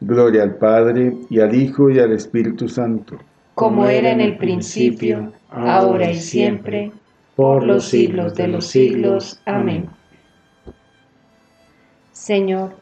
Gloria 0.00 0.42
al 0.42 0.56
Padre, 0.56 1.16
y 1.30 1.40
al 1.40 1.54
Hijo, 1.54 1.90
y 1.90 1.98
al 1.98 2.12
Espíritu 2.12 2.68
Santo. 2.68 3.16
Como 3.54 3.86
era 3.86 4.10
en 4.10 4.20
el 4.20 4.36
principio, 4.36 5.32
ahora 5.50 6.10
y 6.10 6.16
siempre, 6.16 6.92
por 7.34 7.64
los 7.64 7.88
siglos 7.88 8.34
de 8.34 8.48
los 8.48 8.66
siglos. 8.66 9.40
Amén. 9.46 9.88
Señor, 12.12 12.74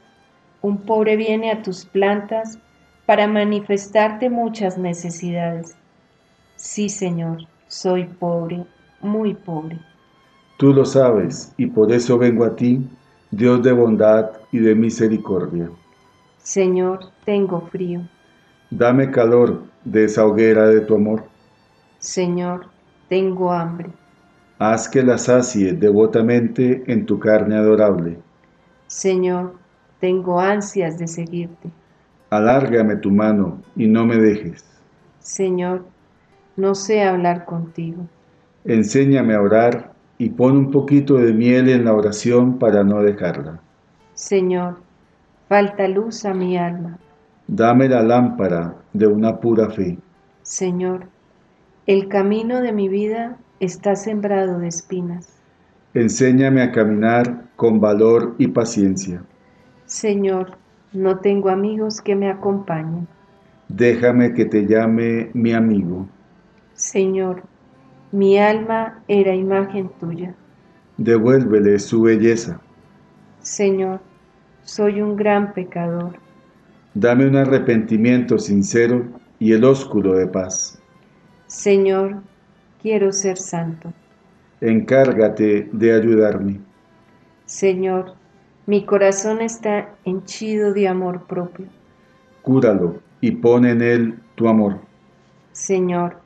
un 0.63 0.79
pobre 0.79 1.17
viene 1.17 1.51
a 1.51 1.63
tus 1.63 1.85
plantas 1.85 2.59
para 3.07 3.29
manifestarte 3.29 4.31
muchas 4.31 4.79
necesidades. 4.79 5.77
Sí, 6.57 6.89
Señor, 6.89 7.47
soy 7.69 8.05
pobre, 8.05 8.65
muy 9.01 9.35
pobre. 9.35 9.79
Tú 10.57 10.73
lo 10.73 10.85
sabes, 10.85 11.53
y 11.59 11.67
por 11.67 11.93
eso 11.93 12.17
vengo 12.17 12.45
a 12.45 12.57
ti 12.57 12.81
Dios 13.31 13.63
de 13.63 13.73
bondad 13.73 14.31
y 14.53 14.59
de 14.59 14.75
misericordia. 14.75 15.69
Señor, 16.45 17.01
tengo 17.25 17.63
frío. 17.73 18.03
Dame 18.69 19.11
calor 19.11 19.63
de 19.83 20.05
esa 20.05 20.27
hoguera 20.27 20.69
de 20.69 20.83
tu 20.83 20.95
amor. 20.95 21.25
Señor, 21.99 22.67
tengo 23.09 23.51
hambre. 23.51 23.89
Haz 24.59 24.87
que 24.87 25.03
la 25.03 25.17
sacie 25.17 25.73
devotamente 25.73 26.85
en 26.87 27.07
tu 27.07 27.19
carne 27.19 27.57
adorable. 27.57 28.19
Señor, 28.89 29.55
tengo 30.01 30.39
ansias 30.39 30.99
de 30.99 31.07
seguirte. 31.07 31.71
Alárgame 32.29 32.97
tu 32.97 33.11
mano 33.11 33.63
y 33.75 33.87
no 33.87 34.05
me 34.05 34.19
dejes. 34.19 34.67
Señor, 35.21 35.87
no 36.57 36.75
sé 36.75 37.05
hablar 37.05 37.47
contigo. 37.47 38.07
Enséñame 38.67 39.35
a 39.35 39.41
orar 39.41 39.95
y 40.19 40.29
pon 40.29 40.59
un 40.59 40.71
poquito 40.71 41.15
de 41.15 41.33
miel 41.33 41.71
en 41.71 41.87
la 41.87 41.95
oración 41.95 42.59
para 42.59 42.85
no 42.85 43.03
dejarla. 43.03 43.61
Señor, 44.13 44.84
falta 45.55 45.87
luz 45.87 46.25
a 46.25 46.35
mi 46.35 46.59
alma. 46.59 46.99
Dame 47.47 47.89
la 47.89 48.03
lámpara 48.03 48.75
de 48.93 49.07
una 49.07 49.39
pura 49.39 49.71
fe. 49.71 49.97
Señor, 50.43 51.07
el 51.87 52.09
camino 52.09 52.61
de 52.61 52.73
mi 52.73 52.89
vida 52.89 53.37
está 53.61 53.95
sembrado 53.95 54.59
de 54.59 54.67
espinas. 54.67 55.29
Enséñame 55.95 56.61
a 56.61 56.73
caminar 56.73 57.45
con 57.55 57.81
valor 57.81 58.35
y 58.39 58.49
paciencia. 58.49 59.23
Señor, 59.87 60.59
no 60.93 61.19
tengo 61.21 61.51
amigos 61.51 62.01
que 62.01 62.17
me 62.17 62.29
acompañen. 62.29 63.07
Déjame 63.69 64.35
que 64.35 64.47
te 64.47 64.67
llame 64.67 65.31
mi 65.35 65.53
amigo. 65.53 66.09
Señor, 66.73 67.45
mi 68.11 68.39
alma 68.41 69.05
era 69.07 69.37
imagen 69.37 69.89
tuya. 70.01 70.35
Devuélvele 70.97 71.79
su 71.79 72.03
belleza. 72.03 72.61
Señor, 73.39 74.01
soy 74.65 75.01
un 75.01 75.17
gran 75.17 75.53
pecador. 75.53 76.19
Dame 76.95 77.27
un 77.27 77.37
arrepentimiento 77.37 78.39
sincero 78.39 79.05
y 79.39 79.53
el 79.53 79.65
ósculo 79.65 80.15
de 80.15 80.27
paz. 80.27 80.81
Señor, 81.47 82.23
quiero 82.81 83.13
ser 83.13 83.37
santo. 83.37 83.93
Encárgate 84.61 85.69
de 85.73 85.93
ayudarme. 85.93 86.61
Señor, 87.47 88.15
mi 88.67 88.85
corazón 88.85 89.43
está 89.43 89.95
henchido 90.05 90.73
de 90.73 90.89
amor 90.89 91.27
propio. 91.27 91.67
Cúralo 92.43 92.97
y 93.21 93.33
pon 93.33 93.67
en 93.67 93.83
él 93.83 94.19
tu 94.35 94.49
amor. 94.49 94.81
Señor, 95.53 96.17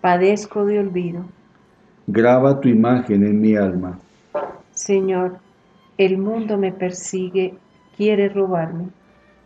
padezco 0.00 0.64
de 0.64 0.78
olvido. 0.78 1.24
Graba 2.06 2.60
tu 2.60 2.68
imagen 2.68 3.24
en 3.24 3.40
mi 3.40 3.56
alma. 3.56 3.98
Señor, 4.70 5.38
el 5.98 6.18
mundo 6.18 6.56
me 6.58 6.72
persigue, 6.72 7.54
quiere 7.96 8.28
robarme. 8.28 8.88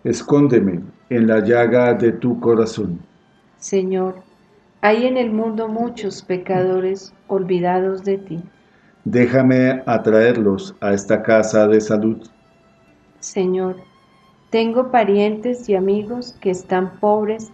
Escóndeme 0.04 0.80
en 1.08 1.26
la 1.26 1.40
llaga 1.40 1.94
de 1.94 2.12
tu 2.12 2.40
corazón. 2.40 2.98
Señor, 3.58 4.16
hay 4.80 5.06
en 5.06 5.16
el 5.16 5.30
mundo 5.30 5.68
muchos 5.68 6.22
pecadores 6.22 7.12
olvidados 7.28 8.04
de 8.04 8.18
ti. 8.18 8.42
Déjame 9.04 9.82
atraerlos 9.86 10.74
a 10.80 10.92
esta 10.92 11.22
casa 11.22 11.68
de 11.68 11.80
salud. 11.80 12.26
Señor, 13.20 13.76
tengo 14.50 14.90
parientes 14.90 15.68
y 15.68 15.74
amigos 15.74 16.36
que 16.40 16.50
están 16.50 16.98
pobres 17.00 17.50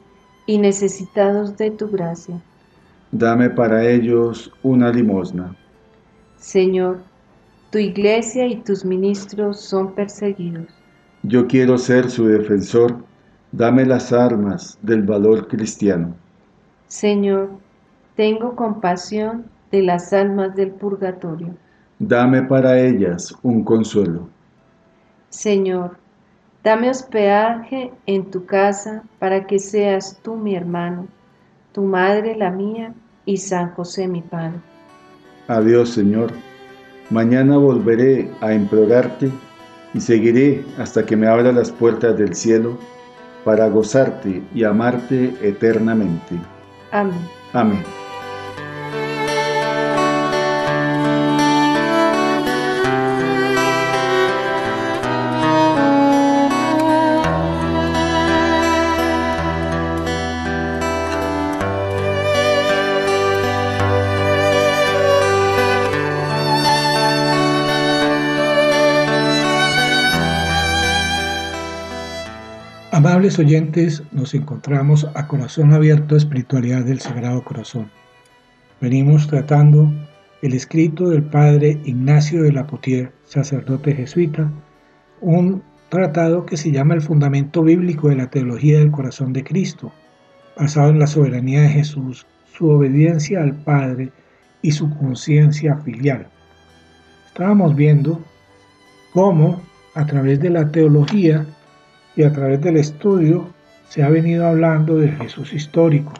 y 0.46 0.58
necesitados 0.58 1.56
de 1.56 1.70
tu 1.70 1.88
gracia 1.88 2.40
dame 3.18 3.50
para 3.50 3.84
ellos 3.88 4.52
una 4.62 4.90
limosna. 4.90 5.56
Señor, 6.36 6.98
tu 7.70 7.78
iglesia 7.78 8.46
y 8.46 8.56
tus 8.56 8.84
ministros 8.84 9.60
son 9.60 9.94
perseguidos. 9.94 10.66
Yo 11.28 11.46
quiero 11.48 11.76
ser 11.76 12.10
su 12.10 12.26
defensor, 12.26 12.96
dame 13.50 13.84
las 13.84 14.12
armas 14.12 14.78
del 14.82 15.02
valor 15.02 15.48
cristiano. 15.48 16.14
Señor, 16.86 17.50
tengo 18.14 18.54
compasión 18.54 19.46
de 19.72 19.82
las 19.82 20.12
almas 20.12 20.54
del 20.54 20.70
purgatorio. 20.70 21.56
Dame 21.98 22.42
para 22.42 22.78
ellas 22.78 23.34
un 23.42 23.64
consuelo. 23.64 24.28
Señor, 25.30 25.96
dame 26.62 26.90
hospedaje 26.90 27.92
en 28.06 28.30
tu 28.30 28.46
casa 28.46 29.02
para 29.18 29.46
que 29.46 29.58
seas 29.58 30.20
tú 30.22 30.36
mi 30.36 30.54
hermano 30.54 31.08
tu 31.76 31.82
madre 31.82 32.34
la 32.34 32.50
mía 32.50 32.94
y 33.26 33.36
San 33.36 33.72
José 33.72 34.08
mi 34.08 34.22
Padre. 34.22 34.58
Adiós 35.46 35.90
Señor, 35.90 36.32
mañana 37.10 37.58
volveré 37.58 38.30
a 38.40 38.54
implorarte 38.54 39.30
y 39.96 40.00
seguiré 40.02 40.62
hasta 40.78 41.06
que 41.06 41.16
me 41.16 41.26
abra 41.26 41.52
las 41.52 41.72
puertas 41.72 42.18
del 42.18 42.34
cielo 42.34 42.76
para 43.44 43.66
gozarte 43.68 44.42
y 44.54 44.62
amarte 44.62 45.34
eternamente. 45.40 46.34
Amén. 46.92 47.18
Amén. 47.54 48.05
Amables 73.26 73.40
oyentes, 73.40 74.02
nos 74.12 74.34
encontramos 74.34 75.08
a 75.16 75.26
corazón 75.26 75.72
abierto 75.72 76.14
espiritualidad 76.14 76.84
del 76.84 77.00
Sagrado 77.00 77.42
Corazón. 77.42 77.90
Venimos 78.80 79.26
tratando 79.26 79.90
el 80.42 80.54
escrito 80.54 81.08
del 81.08 81.24
padre 81.24 81.80
Ignacio 81.86 82.44
de 82.44 82.52
la 82.52 82.68
Potier, 82.68 83.10
sacerdote 83.24 83.96
jesuita, 83.96 84.48
un 85.20 85.60
tratado 85.88 86.46
que 86.46 86.56
se 86.56 86.70
llama 86.70 86.94
El 86.94 87.02
Fundamento 87.02 87.64
Bíblico 87.64 88.10
de 88.10 88.14
la 88.14 88.30
Teología 88.30 88.78
del 88.78 88.92
Corazón 88.92 89.32
de 89.32 89.42
Cristo, 89.42 89.90
basado 90.56 90.90
en 90.90 91.00
la 91.00 91.08
soberanía 91.08 91.62
de 91.62 91.70
Jesús, 91.70 92.28
su 92.56 92.68
obediencia 92.68 93.42
al 93.42 93.56
Padre 93.56 94.12
y 94.62 94.70
su 94.70 94.88
conciencia 94.98 95.78
filial. 95.78 96.28
Estábamos 97.26 97.74
viendo 97.74 98.24
cómo 99.12 99.60
a 99.96 100.06
través 100.06 100.38
de 100.38 100.50
la 100.50 100.70
teología 100.70 101.44
y 102.16 102.22
a 102.22 102.32
través 102.32 102.60
del 102.62 102.78
estudio 102.78 103.52
se 103.88 104.02
ha 104.02 104.08
venido 104.08 104.46
hablando 104.46 104.98
del 104.98 105.14
Jesús 105.16 105.52
histórico, 105.52 106.12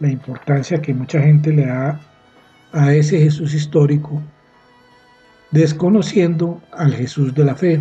la 0.00 0.08
importancia 0.08 0.80
que 0.80 0.94
mucha 0.94 1.20
gente 1.20 1.52
le 1.52 1.66
da 1.66 2.00
a 2.72 2.94
ese 2.94 3.18
Jesús 3.18 3.52
histórico, 3.52 4.22
desconociendo 5.50 6.62
al 6.72 6.94
Jesús 6.94 7.34
de 7.34 7.44
la 7.44 7.54
fe, 7.54 7.80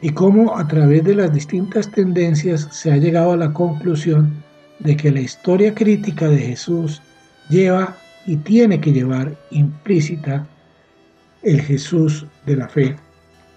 y 0.00 0.10
cómo 0.10 0.56
a 0.56 0.66
través 0.66 1.04
de 1.04 1.14
las 1.14 1.32
distintas 1.32 1.90
tendencias 1.90 2.68
se 2.72 2.92
ha 2.92 2.96
llegado 2.96 3.32
a 3.32 3.36
la 3.36 3.52
conclusión 3.52 4.42
de 4.80 4.96
que 4.96 5.10
la 5.10 5.20
historia 5.20 5.74
crítica 5.74 6.28
de 6.28 6.38
Jesús 6.38 7.00
lleva 7.48 7.96
y 8.26 8.36
tiene 8.36 8.80
que 8.80 8.92
llevar 8.92 9.36
implícita 9.50 10.46
el 11.42 11.60
Jesús 11.62 12.26
de 12.44 12.56
la 12.56 12.68
fe 12.68 12.96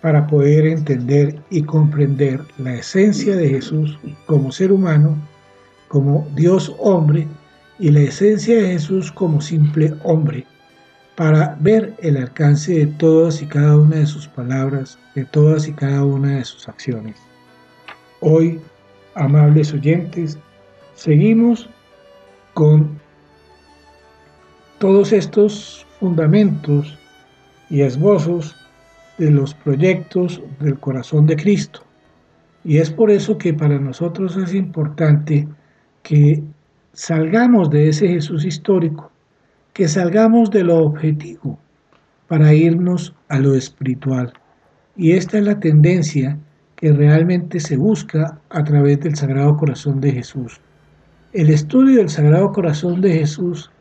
para 0.02 0.28
poder 0.28 0.66
entender 0.66 1.40
y 1.50 1.64
comprender 1.64 2.42
la 2.58 2.76
esencia 2.76 3.36
de 3.36 3.50
Jesús 3.50 3.98
como 4.26 4.52
ser 4.52 4.72
humano, 4.72 5.16
como 5.88 6.28
Dios 6.36 6.76
hombre 6.80 7.28
y 7.80 7.90
la 7.90 8.02
esencia 8.02 8.58
de 8.58 8.68
Jesús 8.74 9.12
como 9.12 9.42
simple 9.42 9.94
hombre, 10.04 10.46
para 11.16 11.58
ver 11.60 11.96
el 12.00 12.18
alcance 12.18 12.74
de 12.74 12.88
todas 12.88 13.42
y 13.42 13.48
cada 13.48 13.78
una 13.78 13.98
de 13.98 14.06
sus 14.06 14.28
palabras, 14.28 15.00
de 15.16 15.26
todas 15.26 15.68
y 15.68 15.74
cada 15.74 16.04
una 16.06 16.38
de 16.38 16.46
sus 16.46 16.68
acciones. 16.68 17.16
Hoy, 18.20 18.60
amables 19.16 19.74
oyentes, 19.74 20.38
seguimos 20.96 21.68
con 22.54 23.00
todos 24.80 25.12
estos 25.12 25.86
fundamentos 26.00 26.98
y 27.70 27.82
esbozos 27.82 28.56
de 29.18 29.32
los 29.32 29.54
proyectos 29.54 30.42
del 30.60 30.80
corazón 30.80 31.26
de 31.26 31.36
Cristo. 31.36 31.82
Y 32.64 32.78
es 32.78 32.92
por 32.92 33.12
eso 33.12 33.38
que 33.38 33.54
para 33.54 33.80
nosotros 33.80 34.38
es 34.38 34.54
importante 34.54 35.48
que 36.04 36.44
salgamos 36.94 37.70
de 37.70 37.90
ese 37.90 38.08
Jesús 38.08 38.46
histórico, 38.46 39.12
que 39.74 39.88
salgamos 39.88 40.52
de 40.52 40.64
lo 40.64 40.78
objetivo 40.78 41.60
para 42.28 42.54
irnos 42.54 43.14
a 43.30 43.40
lo 43.40 43.56
espiritual. 43.56 44.34
Y 44.96 45.12
esta 45.12 45.38
es 45.38 45.46
la 45.46 45.60
tendencia 45.60 46.38
que 46.76 46.92
realmente 46.92 47.60
se 47.60 47.78
busca 47.78 48.40
a 48.50 48.64
través 48.64 49.00
del 49.00 49.16
Sagrado 49.16 49.58
Corazón 49.58 50.02
de 50.02 50.12
Jesús. 50.12 50.60
El 51.34 51.50
estudio 51.50 51.98
del 51.98 52.10
Sagrado 52.10 52.52
Corazón 52.52 53.02
de 53.02 53.14
Jesús 53.14 53.72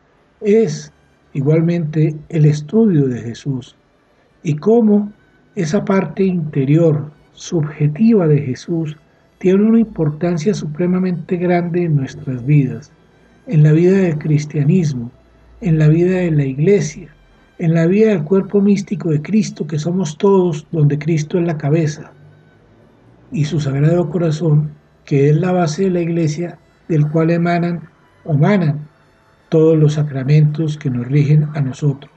es 0.41 0.91
igualmente 1.33 2.15
el 2.29 2.45
estudio 2.45 3.07
de 3.07 3.21
Jesús 3.21 3.75
y 4.43 4.55
cómo 4.55 5.11
esa 5.57 5.83
parte 5.83 6.23
interior, 6.23 7.11
subjetiva 7.33 8.27
de 8.27 8.39
Jesús, 8.43 8.95
tiene 9.39 9.63
una 9.63 9.79
importancia 9.79 10.53
supremamente 10.53 11.35
grande 11.35 11.83
en 11.83 11.95
nuestras 11.95 12.45
vidas, 12.45 12.91
en 13.47 13.63
la 13.63 13.71
vida 13.71 13.97
del 13.97 14.19
cristianismo, 14.19 15.09
en 15.61 15.79
la 15.79 15.87
vida 15.87 16.17
de 16.17 16.29
la 16.29 16.45
iglesia, 16.45 17.09
en 17.57 17.73
la 17.73 17.87
vida 17.87 18.09
del 18.09 18.23
cuerpo 18.23 18.61
místico 18.61 19.09
de 19.09 19.19
Cristo, 19.23 19.65
que 19.65 19.79
somos 19.79 20.19
todos, 20.19 20.67
donde 20.71 20.99
Cristo 20.99 21.39
es 21.39 21.47
la 21.47 21.57
cabeza, 21.57 22.11
y 23.31 23.45
su 23.45 23.59
sagrado 23.59 24.11
corazón, 24.11 24.69
que 25.05 25.31
es 25.31 25.37
la 25.37 25.53
base 25.53 25.85
de 25.85 25.89
la 25.89 26.01
iglesia, 26.01 26.59
del 26.87 27.09
cual 27.09 27.31
emanan 27.31 27.81
o 28.25 28.35
manan 28.35 28.87
todos 29.49 29.75
los 29.75 29.93
sacramentos 29.93 30.77
que 30.77 30.91
nos 30.91 31.07
rigen 31.07 31.47
a 31.55 31.61
nosotros. 31.61 32.11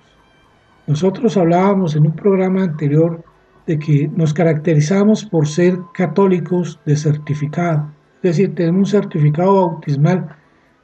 Nosotros 0.86 1.38
hablábamos 1.38 1.96
en 1.96 2.04
un 2.04 2.12
programa 2.12 2.64
anterior 2.64 3.24
de 3.66 3.78
que 3.78 4.08
nos 4.16 4.34
caracterizamos 4.34 5.24
por 5.24 5.46
ser 5.46 5.78
católicos 5.94 6.78
de 6.86 6.96
certificado. 6.96 7.90
Es 8.22 8.36
decir, 8.36 8.54
tenemos 8.54 8.80
un 8.92 9.00
certificado 9.00 9.54
bautismal 9.54 10.36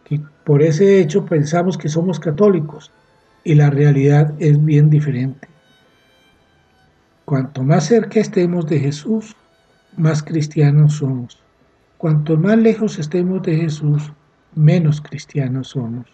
que 0.05 0.21
por 0.45 0.63
ese 0.63 1.01
hecho 1.01 1.25
pensamos 1.27 1.77
que 1.77 1.89
somos 1.89 2.21
católicos 2.21 2.93
y 3.45 3.55
la 3.55 3.71
realidad 3.71 4.35
es 4.39 4.63
bien 4.65 4.91
diferente. 4.91 5.49
Cuanto 7.25 7.63
más 7.63 7.87
cerca 7.87 8.21
estemos 8.21 8.67
de 8.67 8.79
Jesús, 8.79 9.35
más 9.97 10.23
cristianos 10.23 10.95
somos. 10.95 11.43
Cuanto 11.99 12.37
más 12.37 12.59
lejos 12.59 12.99
estemos 12.99 13.43
de 13.43 13.57
Jesús, 13.57 14.13
menos 14.55 15.01
cristianos 15.01 15.69
somos. 15.69 16.07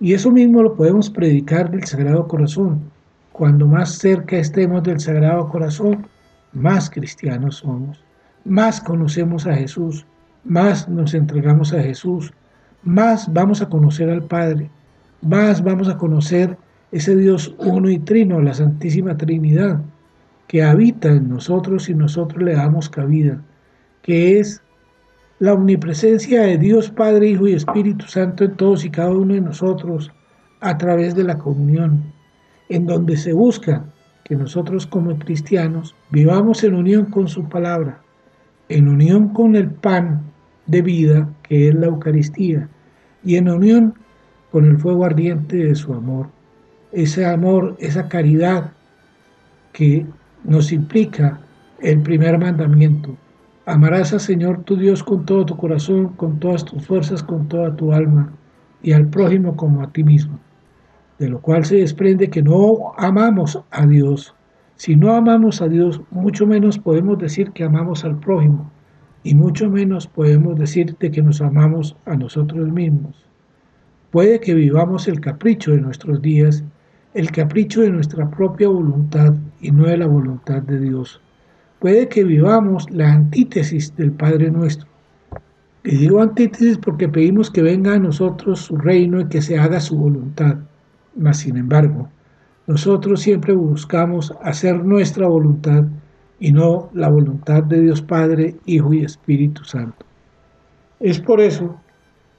Y 0.00 0.14
eso 0.14 0.30
mismo 0.30 0.62
lo 0.62 0.74
podemos 0.74 1.10
predicar 1.10 1.70
del 1.70 1.84
Sagrado 1.84 2.26
Corazón. 2.28 2.91
Cuando 3.32 3.66
más 3.66 3.98
cerca 3.98 4.36
estemos 4.36 4.82
del 4.82 5.00
Sagrado 5.00 5.48
Corazón, 5.48 6.06
más 6.52 6.90
cristianos 6.90 7.56
somos, 7.56 8.04
más 8.44 8.80
conocemos 8.80 9.46
a 9.46 9.54
Jesús, 9.54 10.04
más 10.44 10.86
nos 10.88 11.14
entregamos 11.14 11.72
a 11.72 11.82
Jesús, 11.82 12.32
más 12.82 13.32
vamos 13.32 13.62
a 13.62 13.68
conocer 13.70 14.10
al 14.10 14.22
Padre, 14.22 14.70
más 15.22 15.64
vamos 15.64 15.88
a 15.88 15.96
conocer 15.96 16.58
ese 16.90 17.16
Dios 17.16 17.54
uno 17.58 17.88
y 17.88 17.98
trino, 17.98 18.40
la 18.42 18.52
Santísima 18.52 19.16
Trinidad, 19.16 19.80
que 20.46 20.62
habita 20.62 21.08
en 21.08 21.30
nosotros 21.30 21.88
y 21.88 21.94
nosotros 21.94 22.42
le 22.42 22.52
damos 22.52 22.90
cabida, 22.90 23.40
que 24.02 24.40
es 24.40 24.60
la 25.38 25.54
omnipresencia 25.54 26.42
de 26.42 26.58
Dios 26.58 26.90
Padre, 26.90 27.28
Hijo 27.28 27.48
y 27.48 27.54
Espíritu 27.54 28.06
Santo 28.06 28.44
en 28.44 28.56
todos 28.56 28.84
y 28.84 28.90
cada 28.90 29.10
uno 29.10 29.32
de 29.32 29.40
nosotros 29.40 30.12
a 30.60 30.76
través 30.76 31.14
de 31.14 31.24
la 31.24 31.38
comunión 31.38 32.12
en 32.68 32.86
donde 32.86 33.16
se 33.16 33.32
busca 33.32 33.84
que 34.24 34.36
nosotros 34.36 34.86
como 34.86 35.18
cristianos 35.18 35.94
vivamos 36.10 36.64
en 36.64 36.74
unión 36.74 37.06
con 37.06 37.28
su 37.28 37.48
palabra, 37.48 38.00
en 38.68 38.88
unión 38.88 39.30
con 39.30 39.56
el 39.56 39.70
pan 39.70 40.22
de 40.66 40.82
vida 40.82 41.28
que 41.42 41.68
es 41.68 41.74
la 41.74 41.86
Eucaristía 41.86 42.68
y 43.24 43.36
en 43.36 43.48
unión 43.48 43.94
con 44.50 44.64
el 44.64 44.78
fuego 44.78 45.04
ardiente 45.04 45.56
de 45.56 45.74
su 45.74 45.92
amor. 45.92 46.28
Ese 46.92 47.26
amor, 47.26 47.76
esa 47.78 48.08
caridad 48.08 48.72
que 49.72 50.06
nos 50.44 50.72
implica 50.72 51.40
el 51.80 52.00
primer 52.02 52.38
mandamiento. 52.38 53.16
Amarás 53.66 54.12
al 54.12 54.20
Señor 54.20 54.62
tu 54.64 54.76
Dios 54.76 55.02
con 55.02 55.24
todo 55.24 55.46
tu 55.46 55.56
corazón, 55.56 56.08
con 56.16 56.38
todas 56.38 56.64
tus 56.64 56.86
fuerzas, 56.86 57.22
con 57.22 57.48
toda 57.48 57.74
tu 57.74 57.92
alma 57.92 58.32
y 58.82 58.92
al 58.92 59.06
prójimo 59.08 59.56
como 59.56 59.82
a 59.82 59.92
ti 59.92 60.04
mismo 60.04 60.38
de 61.22 61.28
lo 61.30 61.40
cual 61.40 61.64
se 61.64 61.76
desprende 61.76 62.30
que 62.30 62.42
no 62.42 62.94
amamos 62.96 63.62
a 63.70 63.86
Dios. 63.86 64.34
Si 64.74 64.96
no 64.96 65.14
amamos 65.14 65.62
a 65.62 65.68
Dios, 65.68 66.00
mucho 66.10 66.48
menos 66.48 66.80
podemos 66.80 67.16
decir 67.20 67.52
que 67.52 67.62
amamos 67.62 68.04
al 68.04 68.18
prójimo 68.18 68.68
y 69.22 69.36
mucho 69.36 69.70
menos 69.70 70.08
podemos 70.08 70.58
decir 70.58 70.96
que 70.96 71.22
nos 71.22 71.40
amamos 71.40 71.96
a 72.06 72.16
nosotros 72.16 72.68
mismos. 72.72 73.14
Puede 74.10 74.40
que 74.40 74.52
vivamos 74.52 75.06
el 75.06 75.20
capricho 75.20 75.70
de 75.70 75.80
nuestros 75.80 76.20
días, 76.20 76.64
el 77.14 77.30
capricho 77.30 77.82
de 77.82 77.90
nuestra 77.90 78.28
propia 78.28 78.66
voluntad 78.66 79.34
y 79.60 79.70
no 79.70 79.84
de 79.84 79.98
la 79.98 80.08
voluntad 80.08 80.62
de 80.62 80.80
Dios. 80.80 81.20
Puede 81.78 82.08
que 82.08 82.24
vivamos 82.24 82.90
la 82.90 83.12
antítesis 83.12 83.94
del 83.94 84.10
Padre 84.10 84.50
nuestro. 84.50 84.88
Y 85.84 85.98
digo 85.98 86.20
antítesis 86.20 86.78
porque 86.78 87.08
pedimos 87.08 87.48
que 87.48 87.62
venga 87.62 87.94
a 87.94 88.00
nosotros 88.00 88.58
su 88.58 88.76
reino 88.76 89.20
y 89.20 89.28
que 89.28 89.40
se 89.40 89.56
haga 89.56 89.78
su 89.78 89.96
voluntad. 89.96 90.58
Mas, 91.16 91.38
sin 91.38 91.56
embargo, 91.56 92.08
nosotros 92.66 93.20
siempre 93.20 93.54
buscamos 93.54 94.34
hacer 94.42 94.84
nuestra 94.84 95.26
voluntad 95.26 95.84
y 96.38 96.52
no 96.52 96.90
la 96.92 97.08
voluntad 97.08 97.62
de 97.64 97.80
Dios 97.80 98.02
Padre, 98.02 98.56
Hijo 98.66 98.92
y 98.92 99.04
Espíritu 99.04 99.64
Santo. 99.64 100.04
Es 101.00 101.20
por 101.20 101.40
eso 101.40 101.80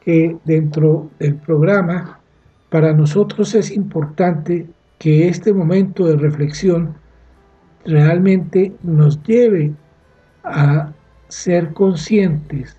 que 0.01 0.37
dentro 0.45 1.09
del 1.19 1.35
programa, 1.35 2.19
para 2.69 2.93
nosotros 2.93 3.53
es 3.55 3.71
importante 3.71 4.67
que 4.99 5.27
este 5.27 5.53
momento 5.53 6.05
de 6.05 6.15
reflexión 6.15 6.95
realmente 7.85 8.73
nos 8.83 9.21
lleve 9.23 9.73
a 10.43 10.91
ser 11.27 11.73
conscientes 11.73 12.77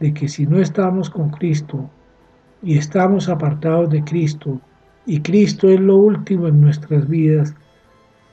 de 0.00 0.12
que 0.12 0.28
si 0.28 0.46
no 0.46 0.58
estamos 0.58 1.10
con 1.10 1.30
Cristo 1.30 1.88
y 2.62 2.78
estamos 2.78 3.28
apartados 3.28 3.90
de 3.90 4.02
Cristo, 4.04 4.60
y 5.06 5.20
Cristo 5.20 5.68
es 5.68 5.80
lo 5.80 5.96
último 5.96 6.48
en 6.48 6.60
nuestras 6.60 7.08
vidas, 7.08 7.54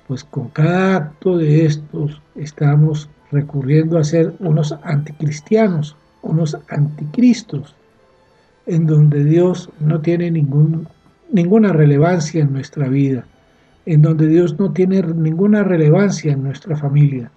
pues 0.07 0.23
con 0.23 0.49
cada 0.49 0.95
acto 0.95 1.37
de 1.37 1.65
estos 1.65 2.21
estamos 2.35 3.09
recurriendo 3.31 3.97
a 3.97 4.03
ser 4.03 4.33
unos 4.39 4.75
anticristianos, 4.83 5.95
unos 6.21 6.57
anticristos, 6.69 7.75
en 8.65 8.85
donde 8.85 9.23
Dios 9.23 9.69
no 9.79 10.01
tiene 10.01 10.31
ninguna 10.31 11.73
relevancia 11.73 12.41
en 12.41 12.53
nuestra 12.53 12.87
vida, 12.87 13.25
en 13.85 14.01
donde 14.01 14.27
Dios 14.27 14.59
no 14.59 14.71
tiene 14.71 15.01
ninguna 15.01 15.63
relevancia 15.63 16.33
en 16.33 16.43
nuestra 16.43 16.75
familia, 16.75 17.31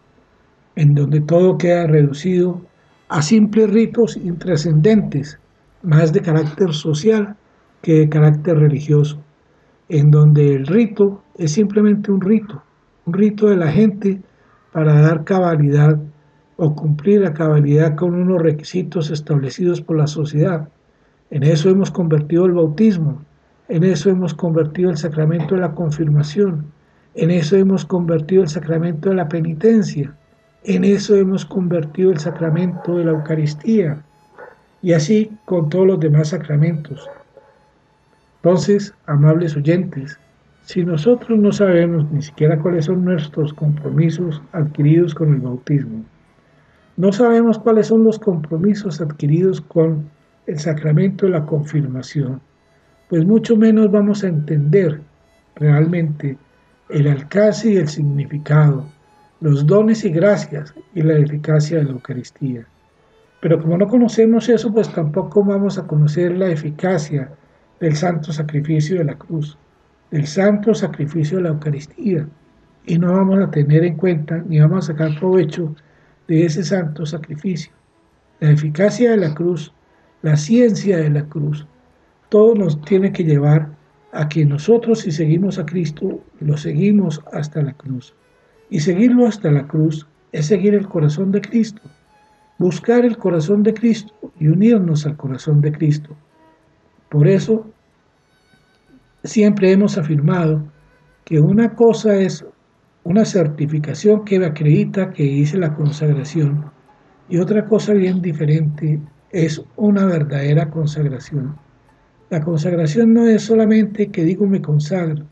en 0.76 0.94
donde 0.94 1.20
todo 1.20 1.58
queda 1.58 1.86
reducido 1.86 2.60
a 3.08 3.22
simples 3.22 3.70
ritos 3.70 4.16
intrascendentes, 4.16 5.38
más 5.82 6.12
de 6.12 6.22
carácter 6.22 6.72
social 6.72 7.36
que 7.82 8.00
de 8.00 8.08
carácter 8.08 8.58
religioso, 8.58 9.18
en 9.88 10.10
donde 10.10 10.54
el 10.54 10.66
rito 10.66 11.22
es 11.36 11.52
simplemente 11.52 12.10
un 12.10 12.20
rito, 12.20 12.62
un 13.06 13.12
rito 13.12 13.48
de 13.48 13.56
la 13.56 13.70
gente 13.70 14.20
para 14.72 15.00
dar 15.00 15.24
cabalidad 15.24 15.98
o 16.56 16.74
cumplir 16.74 17.24
a 17.26 17.34
cabalidad 17.34 17.96
con 17.96 18.14
unos 18.14 18.40
requisitos 18.40 19.10
establecidos 19.10 19.80
por 19.80 19.96
la 19.96 20.06
sociedad. 20.06 20.68
En 21.30 21.42
eso 21.42 21.68
hemos 21.68 21.90
convertido 21.90 22.46
el 22.46 22.52
bautismo, 22.52 23.22
en 23.68 23.84
eso 23.84 24.10
hemos 24.10 24.34
convertido 24.34 24.90
el 24.90 24.96
sacramento 24.96 25.54
de 25.54 25.62
la 25.62 25.74
confirmación, 25.74 26.66
en 27.14 27.30
eso 27.30 27.56
hemos 27.56 27.84
convertido 27.84 28.42
el 28.42 28.48
sacramento 28.48 29.08
de 29.08 29.16
la 29.16 29.28
penitencia, 29.28 30.14
en 30.64 30.84
eso 30.84 31.16
hemos 31.16 31.44
convertido 31.44 32.12
el 32.12 32.18
sacramento 32.18 32.96
de 32.96 33.04
la 33.04 33.10
Eucaristía 33.10 34.02
y 34.80 34.92
así 34.92 35.32
con 35.44 35.68
todos 35.68 35.86
los 35.86 36.00
demás 36.00 36.28
sacramentos. 36.28 37.08
Entonces, 38.44 38.92
amables 39.06 39.56
oyentes, 39.56 40.18
si 40.64 40.84
nosotros 40.84 41.38
no 41.38 41.52
sabemos 41.52 42.10
ni 42.10 42.22
siquiera 42.22 42.58
cuáles 42.58 42.86
son 42.86 43.04
nuestros 43.04 43.54
compromisos 43.54 44.42
adquiridos 44.50 45.14
con 45.14 45.32
el 45.32 45.40
bautismo, 45.40 46.04
no 46.96 47.12
sabemos 47.12 47.60
cuáles 47.60 47.86
son 47.86 48.02
los 48.02 48.18
compromisos 48.18 49.00
adquiridos 49.00 49.60
con 49.60 50.10
el 50.48 50.58
sacramento 50.58 51.26
de 51.26 51.32
la 51.32 51.46
confirmación, 51.46 52.40
pues 53.08 53.24
mucho 53.24 53.56
menos 53.56 53.92
vamos 53.92 54.24
a 54.24 54.28
entender 54.28 55.00
realmente 55.54 56.36
el 56.88 57.06
alcance 57.06 57.70
y 57.70 57.76
el 57.76 57.86
significado, 57.86 58.84
los 59.40 59.64
dones 59.68 60.04
y 60.04 60.10
gracias 60.10 60.74
y 60.96 61.02
la 61.02 61.16
eficacia 61.16 61.78
de 61.78 61.84
la 61.84 61.92
Eucaristía. 61.92 62.66
Pero 63.40 63.62
como 63.62 63.78
no 63.78 63.86
conocemos 63.86 64.48
eso, 64.48 64.72
pues 64.72 64.92
tampoco 64.92 65.44
vamos 65.44 65.78
a 65.78 65.86
conocer 65.86 66.36
la 66.36 66.48
eficacia 66.48 67.30
del 67.82 67.96
santo 67.96 68.32
sacrificio 68.32 68.98
de 68.98 69.04
la 69.04 69.18
cruz, 69.18 69.58
del 70.12 70.28
santo 70.28 70.72
sacrificio 70.72 71.38
de 71.38 71.42
la 71.42 71.48
Eucaristía, 71.48 72.28
y 72.86 72.96
no 72.96 73.12
vamos 73.12 73.40
a 73.40 73.50
tener 73.50 73.84
en 73.84 73.96
cuenta 73.96 74.38
ni 74.46 74.60
vamos 74.60 74.84
a 74.84 74.92
sacar 74.92 75.18
provecho 75.18 75.74
de 76.28 76.46
ese 76.46 76.62
santo 76.62 77.04
sacrificio. 77.04 77.72
La 78.38 78.52
eficacia 78.52 79.10
de 79.10 79.16
la 79.16 79.34
cruz, 79.34 79.74
la 80.22 80.36
ciencia 80.36 80.98
de 80.98 81.10
la 81.10 81.24
cruz, 81.24 81.66
todo 82.28 82.54
nos 82.54 82.80
tiene 82.82 83.12
que 83.12 83.24
llevar 83.24 83.68
a 84.12 84.28
que 84.28 84.44
nosotros 84.44 85.00
si 85.00 85.10
seguimos 85.10 85.58
a 85.58 85.66
Cristo, 85.66 86.20
lo 86.38 86.56
seguimos 86.56 87.20
hasta 87.32 87.62
la 87.62 87.72
cruz. 87.72 88.14
Y 88.70 88.78
seguirlo 88.78 89.26
hasta 89.26 89.50
la 89.50 89.66
cruz 89.66 90.06
es 90.30 90.46
seguir 90.46 90.74
el 90.74 90.86
corazón 90.86 91.32
de 91.32 91.40
Cristo, 91.40 91.82
buscar 92.58 93.04
el 93.04 93.16
corazón 93.16 93.64
de 93.64 93.74
Cristo 93.74 94.14
y 94.38 94.46
unirnos 94.46 95.04
al 95.04 95.16
corazón 95.16 95.60
de 95.60 95.72
Cristo. 95.72 96.16
Por 97.12 97.28
eso 97.28 97.70
siempre 99.22 99.70
hemos 99.70 99.98
afirmado 99.98 100.64
que 101.26 101.40
una 101.40 101.74
cosa 101.74 102.16
es 102.16 102.42
una 103.04 103.26
certificación 103.26 104.24
que 104.24 104.42
acredita 104.42 105.10
que 105.10 105.22
hice 105.22 105.58
la 105.58 105.74
consagración 105.74 106.64
y 107.28 107.36
otra 107.36 107.66
cosa 107.66 107.92
bien 107.92 108.22
diferente 108.22 108.98
es 109.30 109.62
una 109.76 110.06
verdadera 110.06 110.70
consagración. 110.70 111.54
La 112.30 112.40
consagración 112.40 113.12
no 113.12 113.26
es 113.26 113.42
solamente 113.42 114.10
que 114.10 114.24
digo 114.24 114.46
me 114.46 114.62
consagro, 114.62 115.26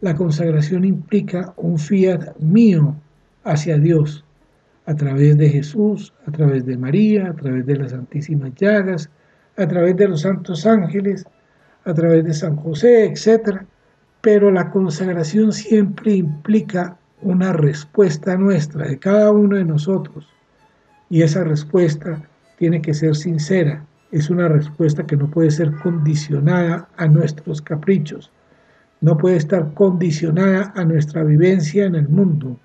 la 0.00 0.14
consagración 0.14 0.84
implica 0.84 1.52
un 1.56 1.78
fiat 1.78 2.36
mío 2.38 2.94
hacia 3.42 3.76
Dios, 3.76 4.24
a 4.86 4.94
través 4.94 5.36
de 5.36 5.50
Jesús, 5.50 6.14
a 6.26 6.30
través 6.30 6.64
de 6.64 6.78
María, 6.78 7.30
a 7.30 7.34
través 7.34 7.66
de 7.66 7.76
las 7.76 7.90
Santísimas 7.90 8.52
Llagas, 8.54 9.10
a 9.58 9.66
través 9.66 9.96
de 9.96 10.08
los 10.08 10.22
santos 10.22 10.64
ángeles, 10.66 11.26
a 11.84 11.92
través 11.92 12.24
de 12.24 12.32
San 12.32 12.56
José, 12.56 13.06
etc. 13.06 13.62
Pero 14.20 14.50
la 14.50 14.70
consagración 14.70 15.52
siempre 15.52 16.14
implica 16.14 16.96
una 17.20 17.52
respuesta 17.52 18.36
nuestra, 18.36 18.86
de 18.86 18.98
cada 18.98 19.32
uno 19.32 19.56
de 19.56 19.64
nosotros. 19.64 20.28
Y 21.10 21.22
esa 21.22 21.42
respuesta 21.42 22.22
tiene 22.58 22.80
que 22.80 22.94
ser 22.94 23.16
sincera, 23.16 23.84
es 24.12 24.30
una 24.30 24.48
respuesta 24.48 25.06
que 25.06 25.16
no 25.16 25.30
puede 25.30 25.50
ser 25.50 25.72
condicionada 25.82 26.88
a 26.96 27.06
nuestros 27.08 27.60
caprichos, 27.60 28.30
no 29.00 29.16
puede 29.16 29.36
estar 29.36 29.74
condicionada 29.74 30.72
a 30.76 30.84
nuestra 30.84 31.24
vivencia 31.24 31.84
en 31.84 31.94
el 31.94 32.08
mundo, 32.08 32.58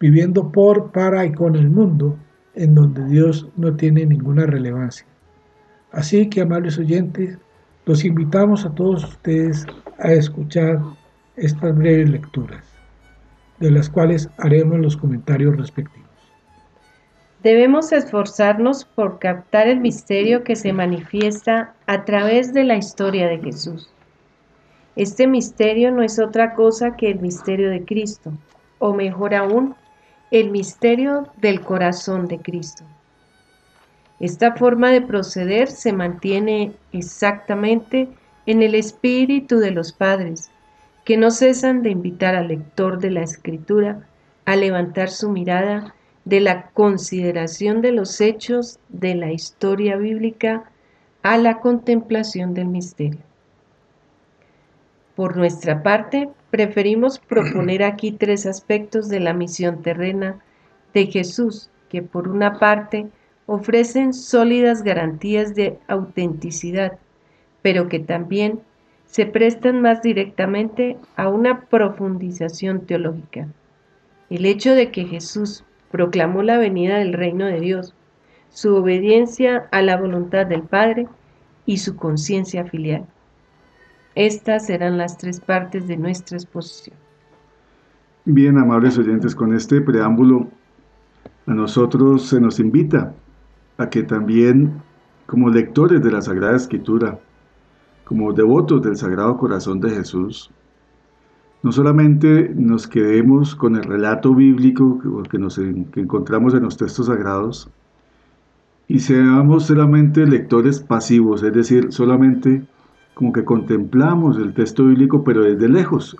viviendo 0.00 0.50
por, 0.52 0.92
para 0.92 1.24
y 1.24 1.32
con 1.32 1.56
el 1.56 1.70
mundo, 1.70 2.16
en 2.54 2.74
donde 2.74 3.04
Dios 3.06 3.48
no 3.56 3.74
tiene 3.74 4.06
ninguna 4.06 4.46
relevancia. 4.46 5.06
Así 5.96 6.28
que, 6.28 6.42
amables 6.42 6.76
oyentes, 6.76 7.38
los 7.86 8.04
invitamos 8.04 8.66
a 8.66 8.74
todos 8.74 9.02
ustedes 9.02 9.64
a 9.98 10.12
escuchar 10.12 10.78
estas 11.36 11.74
breves 11.74 12.10
lecturas, 12.10 12.62
de 13.60 13.70
las 13.70 13.88
cuales 13.88 14.28
haremos 14.36 14.78
los 14.78 14.94
comentarios 14.94 15.56
respectivos. 15.56 16.10
Debemos 17.42 17.92
esforzarnos 17.92 18.84
por 18.84 19.18
captar 19.18 19.68
el 19.68 19.80
misterio 19.80 20.44
que 20.44 20.54
se 20.54 20.74
manifiesta 20.74 21.72
a 21.86 22.04
través 22.04 22.52
de 22.52 22.64
la 22.64 22.76
historia 22.76 23.26
de 23.26 23.38
Jesús. 23.38 23.90
Este 24.96 25.26
misterio 25.26 25.92
no 25.92 26.02
es 26.02 26.18
otra 26.18 26.52
cosa 26.52 26.94
que 26.94 27.10
el 27.10 27.20
misterio 27.20 27.70
de 27.70 27.86
Cristo, 27.86 28.34
o 28.80 28.92
mejor 28.92 29.34
aún, 29.34 29.74
el 30.30 30.50
misterio 30.50 31.28
del 31.38 31.62
corazón 31.62 32.28
de 32.28 32.38
Cristo. 32.38 32.84
Esta 34.18 34.54
forma 34.54 34.90
de 34.90 35.02
proceder 35.02 35.68
se 35.68 35.92
mantiene 35.92 36.72
exactamente 36.92 38.08
en 38.46 38.62
el 38.62 38.74
espíritu 38.74 39.58
de 39.58 39.72
los 39.72 39.92
padres, 39.92 40.50
que 41.04 41.16
no 41.16 41.30
cesan 41.30 41.82
de 41.82 41.90
invitar 41.90 42.34
al 42.34 42.48
lector 42.48 42.98
de 42.98 43.10
la 43.10 43.22
escritura 43.22 44.06
a 44.44 44.56
levantar 44.56 45.10
su 45.10 45.30
mirada 45.30 45.94
de 46.24 46.40
la 46.40 46.70
consideración 46.70 47.82
de 47.82 47.92
los 47.92 48.20
hechos 48.20 48.80
de 48.88 49.14
la 49.14 49.32
historia 49.32 49.96
bíblica 49.96 50.70
a 51.22 51.36
la 51.36 51.60
contemplación 51.60 52.54
del 52.54 52.66
misterio. 52.66 53.20
Por 55.14 55.36
nuestra 55.36 55.82
parte, 55.82 56.28
preferimos 56.50 57.18
proponer 57.28 57.82
aquí 57.82 58.12
tres 58.12 58.46
aspectos 58.46 59.08
de 59.08 59.20
la 59.20 59.34
misión 59.34 59.82
terrena 59.82 60.40
de 60.94 61.06
Jesús, 61.06 61.70
que 61.88 62.02
por 62.02 62.28
una 62.28 62.58
parte 62.58 63.08
ofrecen 63.46 64.12
sólidas 64.12 64.82
garantías 64.82 65.54
de 65.54 65.78
autenticidad, 65.88 66.98
pero 67.62 67.88
que 67.88 68.00
también 68.00 68.60
se 69.06 69.26
prestan 69.26 69.80
más 69.80 70.02
directamente 70.02 70.96
a 71.16 71.28
una 71.28 71.60
profundización 71.62 72.80
teológica. 72.80 73.48
El 74.30 74.44
hecho 74.44 74.74
de 74.74 74.90
que 74.90 75.04
Jesús 75.04 75.64
proclamó 75.90 76.42
la 76.42 76.58
venida 76.58 76.98
del 76.98 77.12
reino 77.12 77.46
de 77.46 77.60
Dios, 77.60 77.94
su 78.50 78.74
obediencia 78.74 79.68
a 79.70 79.82
la 79.82 79.96
voluntad 79.96 80.46
del 80.46 80.62
Padre 80.62 81.06
y 81.66 81.78
su 81.78 81.96
conciencia 81.96 82.64
filial. 82.64 83.06
Estas 84.14 84.66
serán 84.66 84.98
las 84.98 85.18
tres 85.18 85.40
partes 85.40 85.86
de 85.86 85.96
nuestra 85.96 86.36
exposición. 86.36 86.96
Bien, 88.24 88.58
amables 88.58 88.98
oyentes, 88.98 89.34
con 89.34 89.54
este 89.54 89.80
preámbulo 89.80 90.48
a 91.46 91.54
nosotros 91.54 92.28
se 92.28 92.40
nos 92.40 92.58
invita 92.58 93.14
a 93.78 93.88
que 93.90 94.02
también, 94.02 94.82
como 95.26 95.50
lectores 95.50 96.02
de 96.02 96.10
la 96.10 96.22
Sagrada 96.22 96.56
Escritura, 96.56 97.18
como 98.04 98.32
devotos 98.32 98.82
del 98.82 98.96
Sagrado 98.96 99.36
Corazón 99.36 99.80
de 99.80 99.90
Jesús, 99.90 100.50
no 101.62 101.72
solamente 101.72 102.52
nos 102.54 102.86
quedemos 102.86 103.56
con 103.56 103.74
el 103.74 103.82
relato 103.82 104.34
bíblico 104.34 105.00
que, 105.28 105.38
nos, 105.38 105.56
que 105.56 106.00
encontramos 106.00 106.54
en 106.54 106.62
los 106.62 106.76
textos 106.76 107.06
sagrados 107.06 107.68
y 108.86 109.00
seamos 109.00 109.66
solamente 109.66 110.26
lectores 110.26 110.80
pasivos, 110.80 111.42
es 111.42 111.52
decir, 111.52 111.92
solamente 111.92 112.64
como 113.14 113.32
que 113.32 113.44
contemplamos 113.44 114.38
el 114.38 114.54
texto 114.54 114.84
bíblico 114.86 115.24
pero 115.24 115.42
desde 115.42 115.68
lejos, 115.68 116.16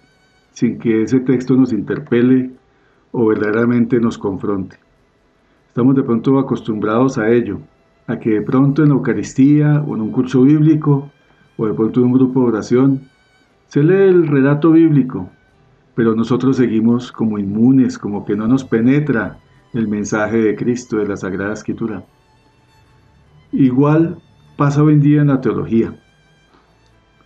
sin 0.53 0.79
que 0.79 1.03
ese 1.03 1.21
texto 1.21 1.55
nos 1.55 1.73
interpele 1.73 2.51
o 3.13 3.27
verdaderamente 3.27 4.01
nos 4.01 4.19
confronte. 4.19 4.79
Estamos 5.77 5.95
de 5.95 6.05
pronto 6.05 6.39
acostumbrados 6.39 7.19
a 7.19 7.29
ello, 7.29 7.61
a 8.07 8.19
que 8.19 8.31
de 8.31 8.41
pronto 8.41 8.83
en 8.83 8.89
la 8.89 8.95
Eucaristía 8.95 9.85
o 9.87 9.95
en 9.95 10.01
un 10.01 10.11
curso 10.11 10.41
bíblico 10.41 11.11
o 11.59 11.67
de 11.67 11.75
pronto 11.75 12.01
en 12.01 12.07
un 12.07 12.13
grupo 12.15 12.41
de 12.41 12.47
oración 12.47 13.03
se 13.67 13.83
lee 13.83 14.09
el 14.09 14.27
relato 14.27 14.73
bíblico, 14.73 15.29
pero 15.95 16.15
nosotros 16.15 16.57
seguimos 16.57 17.13
como 17.13 17.39
inmunes, 17.39 17.99
como 17.99 18.25
que 18.25 18.35
no 18.35 18.49
nos 18.49 18.65
penetra 18.65 19.39
el 19.75 19.87
mensaje 19.87 20.39
de 20.39 20.57
Cristo 20.57 20.97
de 20.97 21.09
la 21.09 21.19
Sagrada 21.19 21.53
Escritura. 21.53 22.07
Igual 23.53 24.17
pasa 24.57 24.83
hoy 24.83 24.95
en 24.95 25.03
día 25.03 25.21
en 25.21 25.29
la 25.29 25.43
teología. 25.43 25.95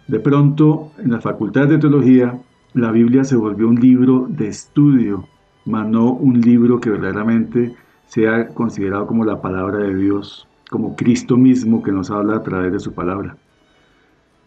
De 0.08 0.18
pronto, 0.18 0.90
en 0.98 1.12
la 1.12 1.20
Facultad 1.20 1.68
de 1.68 1.78
Teología, 1.78 2.36
la 2.74 2.90
Biblia 2.90 3.22
se 3.22 3.36
volvió 3.36 3.68
un 3.68 3.76
libro 3.76 4.26
de 4.28 4.48
estudio, 4.48 5.28
más 5.66 5.86
no 5.86 6.10
un 6.10 6.40
libro 6.40 6.80
que 6.80 6.90
verdaderamente 6.90 7.76
sea 8.10 8.48
considerado 8.48 9.06
como 9.06 9.24
la 9.24 9.40
palabra 9.40 9.78
de 9.78 9.94
Dios, 9.94 10.48
como 10.68 10.96
Cristo 10.96 11.36
mismo 11.36 11.80
que 11.80 11.92
nos 11.92 12.10
habla 12.10 12.36
a 12.36 12.42
través 12.42 12.72
de 12.72 12.80
su 12.80 12.92
palabra. 12.92 13.36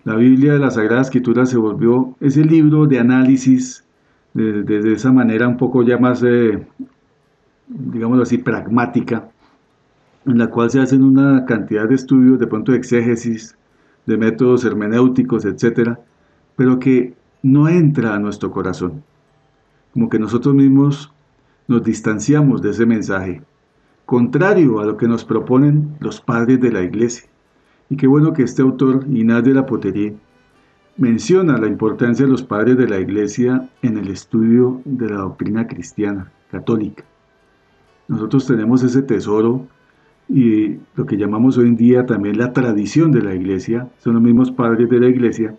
La 0.04 0.15
Biblia 0.15 0.54
de 0.54 0.60
la 0.60 0.69
Sagrada 0.69 1.02
Escritura 1.02 1.45
se 1.45 1.58
volvió 1.58 2.13
ese 2.19 2.43
libro 2.43 2.88
de 2.88 2.99
análisis, 2.99 3.86
de, 4.34 4.93
esa 4.93 5.13
manera 5.13 5.47
un 5.47 5.56
poco 5.56 5.82
ya 5.82 5.97
más 5.97 6.21
eh, 6.23 6.62
digamos 7.67 8.19
así, 8.19 8.38
pragmática, 8.38 9.30
en 10.26 10.39
la 10.39 10.47
cual 10.47 10.69
se 10.69 10.82
hacen 10.82 11.02
una 11.02 11.45
cantidad 11.45 11.88
de 11.88 11.95
estudios, 11.95 12.39
de 12.39 12.47
pronto 12.47 12.73
de 12.73 12.80
exégesis, 12.80 13.58
de 14.06 14.17
métodos 14.17 14.65
hermenéuticos, 14.65 15.45
etcétera, 15.45 16.02
pero 16.58 16.80
que 16.80 17.13
no 17.41 17.69
entra 17.69 18.13
a 18.13 18.19
nuestro 18.19 18.52
corazón. 18.52 19.04
Como 19.93 20.10
que 20.10 20.19
nosotros 20.19 20.54
mismos 20.54 21.13
nos 21.69 21.82
distanciamos 21.84 22.62
de 22.62 22.71
ese 22.71 22.86
mensaje, 22.86 23.41
contrario 24.05 24.79
a 24.79 24.85
lo 24.85 24.97
que 24.97 25.07
nos 25.07 25.23
proponen 25.23 25.95
los 25.99 26.21
padres 26.21 26.59
de 26.59 26.71
la 26.71 26.81
iglesia. 26.81 27.29
Y 27.89 27.97
qué 27.97 28.07
bueno 28.07 28.33
que 28.33 28.43
este 28.43 28.61
autor, 28.61 29.05
Inás 29.09 29.43
de 29.43 29.53
la 29.53 29.65
Potería, 29.65 30.13
menciona 30.97 31.57
la 31.57 31.67
importancia 31.67 32.25
de 32.25 32.31
los 32.31 32.43
padres 32.43 32.77
de 32.77 32.87
la 32.87 32.99
iglesia 32.99 33.69
en 33.81 33.97
el 33.97 34.09
estudio 34.09 34.81
de 34.85 35.09
la 35.09 35.17
doctrina 35.17 35.67
cristiana, 35.67 36.31
católica. 36.51 37.03
Nosotros 38.07 38.45
tenemos 38.45 38.83
ese 38.83 39.01
tesoro 39.01 39.65
y 40.29 40.77
lo 40.95 41.05
que 41.05 41.17
llamamos 41.17 41.57
hoy 41.57 41.67
en 41.67 41.75
día 41.75 42.05
también 42.05 42.37
la 42.37 42.53
tradición 42.53 43.11
de 43.11 43.21
la 43.21 43.35
iglesia, 43.35 43.89
son 43.99 44.13
los 44.15 44.23
mismos 44.23 44.51
padres 44.51 44.89
de 44.89 44.99
la 44.99 45.07
iglesia, 45.07 45.55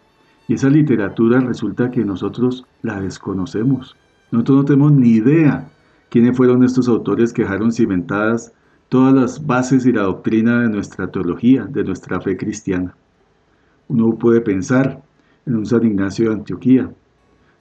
y 0.46 0.54
esa 0.54 0.68
literatura 0.68 1.40
resulta 1.40 1.90
que 1.90 2.04
nosotros 2.04 2.66
la 2.82 3.00
desconocemos. 3.00 3.96
Nosotros 4.30 4.58
no 4.58 4.64
tenemos 4.64 4.92
ni 4.92 5.10
idea 5.10 5.68
quiénes 6.08 6.36
fueron 6.36 6.64
estos 6.64 6.88
autores 6.88 7.32
que 7.32 7.42
dejaron 7.42 7.72
cimentadas 7.72 8.52
todas 8.88 9.14
las 9.14 9.46
bases 9.46 9.86
y 9.86 9.92
la 9.92 10.02
doctrina 10.02 10.62
de 10.62 10.68
nuestra 10.68 11.10
teología, 11.10 11.64
de 11.64 11.84
nuestra 11.84 12.20
fe 12.20 12.36
cristiana. 12.36 12.94
Uno 13.88 14.14
puede 14.16 14.40
pensar 14.40 15.02
en 15.46 15.56
un 15.56 15.66
San 15.66 15.84
Ignacio 15.84 16.28
de 16.28 16.36
Antioquía, 16.36 16.90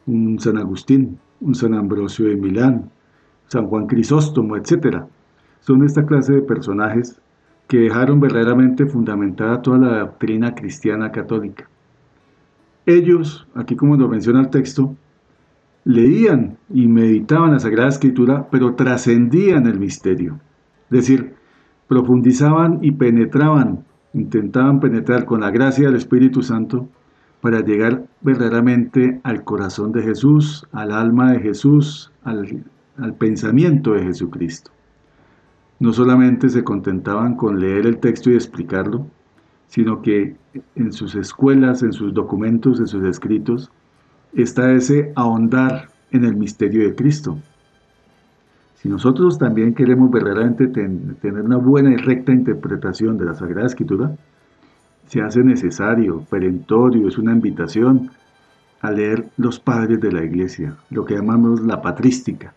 un 0.05 0.39
San 0.39 0.57
Agustín, 0.57 1.19
un 1.41 1.55
San 1.55 1.73
Ambrosio 1.73 2.27
de 2.27 2.35
Milán, 2.35 2.89
San 3.47 3.67
Juan 3.67 3.87
Crisóstomo, 3.87 4.55
etc. 4.55 5.03
Son 5.61 5.83
esta 5.83 6.05
clase 6.05 6.33
de 6.33 6.41
personajes 6.41 7.19
que 7.67 7.77
dejaron 7.77 8.19
verdaderamente 8.19 8.85
fundamentada 8.85 9.61
toda 9.61 9.77
la 9.79 9.99
doctrina 9.99 10.53
cristiana 10.53 11.11
católica. 11.11 11.67
Ellos, 12.85 13.47
aquí 13.55 13.75
como 13.75 13.95
nos 13.95 14.09
menciona 14.09 14.41
el 14.41 14.49
texto, 14.49 14.95
leían 15.85 16.57
y 16.69 16.87
meditaban 16.87 17.51
la 17.51 17.59
Sagrada 17.59 17.89
Escritura, 17.89 18.47
pero 18.51 18.75
trascendían 18.75 19.67
el 19.67 19.79
misterio. 19.79 20.39
Es 20.89 21.07
decir, 21.07 21.33
profundizaban 21.87 22.79
y 22.81 22.91
penetraban, 22.91 23.83
intentaban 24.13 24.79
penetrar 24.79 25.25
con 25.25 25.41
la 25.41 25.51
gracia 25.51 25.87
del 25.87 25.95
Espíritu 25.95 26.41
Santo 26.41 26.87
para 27.41 27.59
llegar 27.59 28.05
verdaderamente 28.21 29.19
al 29.23 29.43
corazón 29.43 29.91
de 29.91 30.01
Jesús, 30.01 30.65
al 30.71 30.91
alma 30.91 31.33
de 31.33 31.39
Jesús, 31.39 32.11
al, 32.23 32.63
al 32.97 33.15
pensamiento 33.15 33.93
de 33.93 34.03
Jesucristo. 34.03 34.71
No 35.79 35.91
solamente 35.91 36.47
se 36.47 36.63
contentaban 36.63 37.35
con 37.35 37.59
leer 37.59 37.85
el 37.85 37.97
texto 37.97 38.31
y 38.31 38.35
explicarlo, 38.35 39.07
sino 39.67 40.01
que 40.01 40.35
en 40.75 40.93
sus 40.93 41.15
escuelas, 41.15 41.83
en 41.83 41.91
sus 41.91 42.13
documentos, 42.13 42.79
en 42.79 42.87
sus 42.87 43.03
escritos, 43.03 43.71
está 44.41 44.71
ese 44.71 45.11
ahondar 45.15 45.89
en 46.11 46.25
el 46.25 46.35
misterio 46.35 46.87
de 46.87 46.95
Cristo. 46.95 47.37
Si 48.75 48.89
nosotros 48.89 49.37
también 49.37 49.73
queremos 49.73 50.11
verdaderamente 50.11 50.67
tener 50.67 51.41
una 51.41 51.57
buena 51.57 51.91
y 51.91 51.95
recta 51.95 52.33
interpretación 52.33 53.17
de 53.17 53.25
la 53.25 53.33
Sagrada 53.33 53.67
Escritura, 53.67 54.15
se 55.07 55.21
hace 55.21 55.43
necesario, 55.43 56.25
perentorio, 56.29 57.07
es 57.07 57.17
una 57.17 57.33
invitación 57.33 58.11
a 58.81 58.91
leer 58.91 59.29
los 59.37 59.59
padres 59.59 60.01
de 60.01 60.11
la 60.11 60.23
iglesia, 60.23 60.75
lo 60.89 61.05
que 61.05 61.15
llamamos 61.15 61.61
la 61.61 61.81
patrística. 61.81 62.53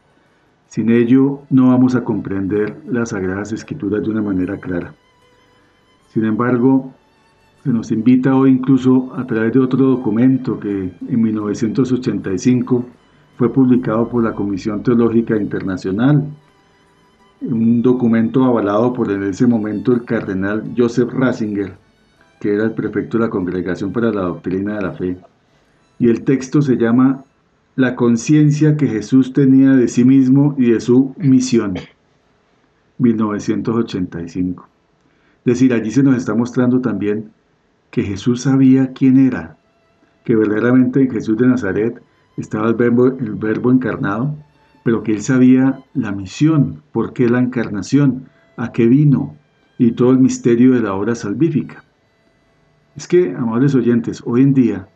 Sin 0.68 0.90
ello 0.90 1.42
no 1.50 1.68
vamos 1.68 1.94
a 1.94 2.02
comprender 2.02 2.76
las 2.88 3.10
sagradas 3.10 3.52
escrituras 3.52 4.02
de 4.02 4.10
una 4.10 4.22
manera 4.22 4.58
clara. 4.58 4.92
Sin 6.12 6.24
embargo, 6.24 6.92
se 7.66 7.72
nos 7.72 7.90
invita 7.90 8.32
hoy 8.36 8.52
incluso 8.52 9.12
a 9.16 9.26
través 9.26 9.52
de 9.52 9.58
otro 9.58 9.84
documento 9.84 10.60
que 10.60 10.92
en 11.08 11.20
1985 11.20 12.86
fue 13.36 13.52
publicado 13.52 14.08
por 14.08 14.22
la 14.22 14.34
Comisión 14.34 14.84
Teológica 14.84 15.36
Internacional, 15.36 16.28
un 17.40 17.82
documento 17.82 18.44
avalado 18.44 18.92
por 18.92 19.10
en 19.10 19.24
ese 19.24 19.48
momento 19.48 19.92
el 19.92 20.04
cardenal 20.04 20.74
Joseph 20.76 21.12
Ratzinger, 21.12 21.74
que 22.40 22.54
era 22.54 22.62
el 22.62 22.70
prefecto 22.70 23.18
de 23.18 23.24
la 23.24 23.30
Congregación 23.30 23.92
para 23.92 24.12
la 24.12 24.22
Doctrina 24.22 24.76
de 24.76 24.82
la 24.82 24.92
Fe. 24.92 25.18
Y 25.98 26.08
el 26.08 26.22
texto 26.22 26.62
se 26.62 26.76
llama 26.76 27.24
La 27.74 27.96
conciencia 27.96 28.76
que 28.76 28.86
Jesús 28.86 29.32
tenía 29.32 29.72
de 29.72 29.88
sí 29.88 30.04
mismo 30.04 30.54
y 30.56 30.70
de 30.70 30.80
su 30.80 31.16
misión, 31.18 31.74
1985. 32.98 34.68
Es 35.38 35.44
decir, 35.44 35.74
allí 35.74 35.90
se 35.90 36.04
nos 36.04 36.16
está 36.16 36.32
mostrando 36.32 36.80
también 36.80 37.32
que 37.90 38.02
Jesús 38.02 38.42
sabía 38.42 38.92
quién 38.92 39.18
era, 39.18 39.56
que 40.24 40.36
verdaderamente 40.36 41.00
en 41.00 41.10
Jesús 41.10 41.36
de 41.38 41.46
Nazaret 41.46 42.02
estaba 42.36 42.68
el 42.68 42.74
verbo, 42.74 43.70
encarnado, 43.70 44.36
pero 44.84 45.02
que 45.02 45.12
él 45.12 45.22
sabía 45.22 45.82
la 45.94 46.12
misión, 46.12 46.82
por 46.92 47.12
qué 47.12 47.28
la 47.28 47.40
encarnación, 47.40 48.28
a 48.56 48.72
qué 48.72 48.86
vino 48.86 49.36
y 49.78 49.92
todo 49.92 50.12
el 50.12 50.18
misterio 50.18 50.72
de 50.72 50.80
la 50.80 50.94
obra 50.94 51.14
salvífica. 51.14 51.84
Es 52.96 53.06
que, 53.06 53.34
amables 53.34 53.74
oyentes, 53.74 54.22
hoy 54.24 54.42
en 54.42 54.54
día, 54.54 54.88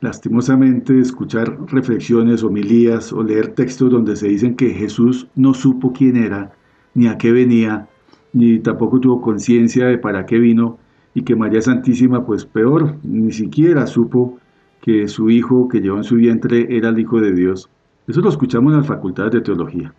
lastimosamente, 0.00 0.98
escuchar 0.98 1.58
reflexiones, 1.70 2.42
homilías 2.42 3.12
o 3.12 3.22
leer 3.22 3.54
textos 3.54 3.90
donde 3.90 4.16
se 4.16 4.28
dicen 4.28 4.56
que 4.56 4.70
Jesús 4.70 5.28
no 5.34 5.54
supo 5.54 5.92
quién 5.92 6.16
era, 6.16 6.52
ni 6.94 7.06
a 7.06 7.18
qué 7.18 7.32
venía, 7.32 7.88
ni 8.32 8.58
tampoco 8.58 8.98
tuvo 8.98 9.20
conciencia 9.20 9.86
de 9.86 9.98
para 9.98 10.26
qué 10.26 10.38
vino, 10.38 10.78
y 11.14 11.22
que 11.22 11.36
María 11.36 11.60
Santísima, 11.60 12.24
pues 12.24 12.44
peor, 12.44 12.96
ni 13.02 13.32
siquiera 13.32 13.86
supo 13.86 14.38
que 14.80 15.08
su 15.08 15.30
hijo 15.30 15.68
que 15.68 15.80
llevó 15.80 15.98
en 15.98 16.04
su 16.04 16.16
vientre 16.16 16.66
era 16.76 16.88
el 16.88 16.98
Hijo 16.98 17.20
de 17.20 17.32
Dios. 17.32 17.68
Eso 18.06 18.20
lo 18.20 18.28
escuchamos 18.28 18.72
en 18.72 18.78
las 18.78 18.86
facultades 18.86 19.32
de 19.32 19.40
teología. 19.40 19.92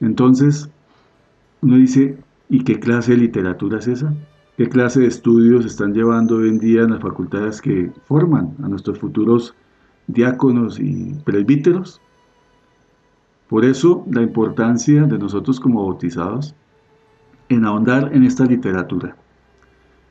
Entonces, 0.00 0.68
uno 1.60 1.76
dice, 1.76 2.18
¿y 2.48 2.62
qué 2.64 2.78
clase 2.78 3.12
de 3.12 3.18
literatura 3.18 3.78
es 3.78 3.88
esa? 3.88 4.14
qué 4.56 4.68
clase 4.68 5.00
de 5.00 5.06
estudios 5.06 5.64
están 5.64 5.94
llevando 5.94 6.36
hoy 6.36 6.48
en 6.48 6.58
día 6.58 6.82
en 6.82 6.90
las 6.90 7.00
facultades 7.00 7.60
que 7.60 7.90
forman 8.04 8.54
a 8.62 8.68
nuestros 8.68 8.98
futuros 8.98 9.54
diáconos 10.06 10.78
y 10.78 11.14
presbíteros. 11.24 12.00
Por 13.48 13.64
eso 13.64 14.04
la 14.10 14.22
importancia 14.22 15.02
de 15.04 15.18
nosotros 15.18 15.58
como 15.58 15.84
bautizados 15.86 16.54
en 17.48 17.64
ahondar 17.64 18.10
en 18.14 18.24
esta 18.24 18.44
literatura, 18.44 19.16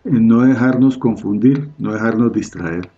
en 0.03 0.27
no 0.27 0.41
dejarnos 0.41 0.97
confundir, 0.97 1.69
no 1.77 1.93
dejarnos 1.93 2.33
distraer. 2.33 2.89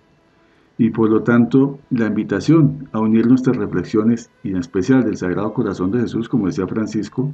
Y 0.77 0.89
por 0.89 1.09
lo 1.09 1.21
tanto, 1.23 1.79
la 1.91 2.07
invitación 2.07 2.87
a 2.91 2.99
unir 2.99 3.27
nuestras 3.27 3.57
reflexiones, 3.57 4.29
y 4.43 4.49
en 4.49 4.57
especial 4.57 5.03
del 5.03 5.17
Sagrado 5.17 5.53
Corazón 5.53 5.91
de 5.91 6.01
Jesús, 6.01 6.27
como 6.27 6.47
decía 6.47 6.67
Francisco, 6.67 7.31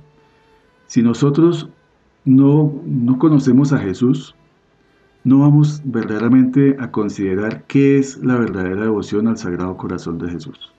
si 0.87 1.01
nosotros 1.01 1.69
no, 2.25 2.73
no 2.85 3.17
conocemos 3.17 3.71
a 3.71 3.79
Jesús, 3.79 4.35
no 5.23 5.39
vamos 5.39 5.81
verdaderamente 5.83 6.75
a 6.79 6.91
considerar 6.91 7.63
qué 7.63 7.97
es 7.99 8.17
la 8.17 8.37
verdadera 8.37 8.81
devoción 8.81 9.27
al 9.27 9.37
Sagrado 9.37 9.77
Corazón 9.77 10.17
de 10.17 10.29
Jesús. 10.29 10.71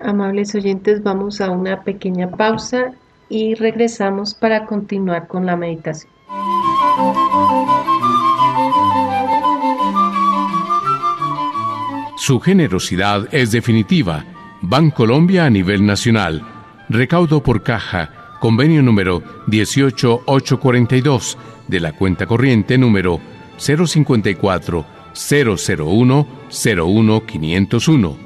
Amables 0.00 0.54
oyentes, 0.54 1.02
vamos 1.02 1.40
a 1.40 1.50
una 1.50 1.82
pequeña 1.82 2.30
pausa 2.30 2.92
y 3.28 3.54
regresamos 3.54 4.34
para 4.34 4.66
continuar 4.66 5.28
con 5.28 5.46
la 5.46 5.56
meditación. 5.56 6.12
Su 12.26 12.40
generosidad 12.40 13.28
es 13.32 13.52
definitiva. 13.52 14.24
Colombia 14.90 15.44
a 15.44 15.50
nivel 15.50 15.84
nacional. 15.84 16.42
Recaudo 16.88 17.42
por 17.42 17.62
caja 17.62 18.38
convenio 18.40 18.82
número 18.82 19.22
18842 19.46 21.36
de 21.68 21.80
la 21.80 21.92
cuenta 21.92 22.24
corriente 22.24 22.78
número 22.78 23.20
054 23.58 24.86
001 25.12 26.26
01501. 26.48 28.16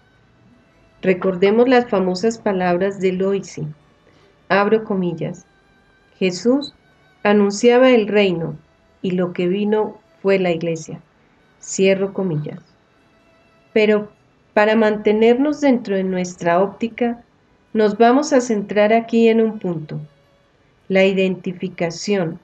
Recordemos 1.01 1.69
las 1.69 1.89
famosas 1.89 2.39
palabras 2.39 2.99
de 2.99 3.13
Loisi, 3.13 3.69
abro 4.49 4.83
comillas, 4.83 5.47
Jesús 6.19 6.75
anunciaba 7.23 7.91
el 7.91 8.09
reino 8.09 8.57
y 9.01 9.13
lo 9.13 9.33
que 9.33 9.47
vino 9.47 9.99
fue 10.23 10.41
la 10.41 10.51
iglesia, 10.51 11.01
cierro 11.61 12.13
comillas. 12.13 12.61
Pero 13.73 14.11
para 14.55 14.75
mantenernos 14.75 15.61
dentro 15.61 15.95
de 15.95 16.05
nuestra 16.05 16.61
óptica, 16.61 17.23
nos 17.73 17.97
vamos 17.97 18.33
a 18.33 18.41
centrar 18.41 18.93
aquí 18.93 19.29
en 19.29 19.41
un 19.41 19.61
punto, 19.61 20.01
la 20.93 21.07
identificación, 21.07 22.39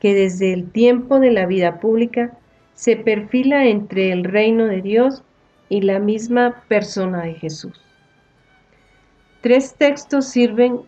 que 0.00 0.12
desde 0.12 0.52
el 0.52 0.68
tiempo 0.72 1.20
de 1.20 1.30
la 1.30 1.46
vida 1.46 1.78
pública 1.78 2.36
se 2.74 2.96
perfila 2.96 3.66
entre 3.66 4.10
el 4.10 4.24
reino 4.24 4.66
de 4.66 4.82
Dios 4.82 5.22
y 5.68 5.82
la 5.82 6.00
misma 6.00 6.64
persona 6.66 7.22
de 7.22 7.34
Jesús. 7.34 7.80
Tres 9.42 9.76
textos 9.78 10.26
sirven 10.26 10.80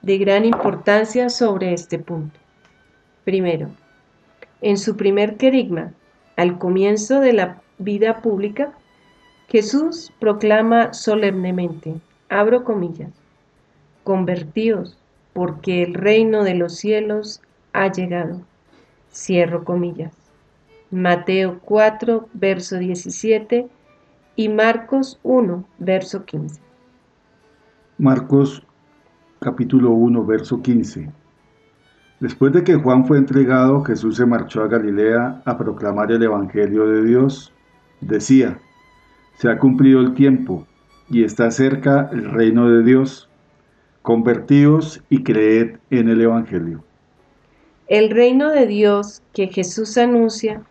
de 0.00 0.16
gran 0.16 0.46
importancia 0.46 1.28
sobre 1.28 1.74
este 1.74 1.98
punto. 1.98 2.40
Primero, 3.24 3.68
en 4.62 4.78
su 4.78 4.96
primer 4.96 5.36
querigma, 5.36 5.92
al 6.36 6.58
comienzo 6.58 7.20
de 7.20 7.34
la 7.34 7.60
vida 7.76 8.22
pública, 8.22 8.72
Jesús 9.48 10.10
proclama 10.18 10.94
solemnemente, 10.94 11.94
abro 12.30 12.64
comillas, 12.64 13.12
convertíos, 14.02 14.96
porque 15.32 15.82
el 15.82 15.94
reino 15.94 16.44
de 16.44 16.54
los 16.54 16.76
cielos 16.76 17.40
ha 17.72 17.90
llegado. 17.90 18.42
Cierro 19.12 19.64
comillas. 19.64 20.12
Mateo 20.90 21.58
4, 21.64 22.28
verso 22.34 22.78
17 22.78 23.66
y 24.36 24.48
Marcos 24.48 25.18
1, 25.22 25.64
verso 25.78 26.24
15. 26.24 26.60
Marcos 27.98 28.62
capítulo 29.40 29.90
1, 29.90 30.24
verso 30.24 30.62
15. 30.62 31.10
Después 32.20 32.52
de 32.52 32.62
que 32.62 32.76
Juan 32.76 33.04
fue 33.06 33.18
entregado, 33.18 33.82
Jesús 33.82 34.16
se 34.16 34.26
marchó 34.26 34.62
a 34.62 34.68
Galilea 34.68 35.42
a 35.44 35.58
proclamar 35.58 36.12
el 36.12 36.22
Evangelio 36.22 36.86
de 36.86 37.02
Dios. 37.02 37.52
Decía, 38.00 38.58
se 39.38 39.50
ha 39.50 39.58
cumplido 39.58 40.00
el 40.00 40.14
tiempo 40.14 40.66
y 41.08 41.24
está 41.24 41.50
cerca 41.50 42.08
el 42.12 42.30
reino 42.30 42.70
de 42.70 42.84
Dios. 42.84 43.28
Convertíos 44.02 45.00
y 45.10 45.22
creed 45.22 45.76
en 45.90 46.08
el 46.08 46.20
Evangelio. 46.22 46.82
El 47.86 48.10
reino 48.10 48.50
de 48.50 48.66
Dios 48.66 49.22
que 49.32 49.46
Jesús 49.46 49.96
anuncia 49.96 50.62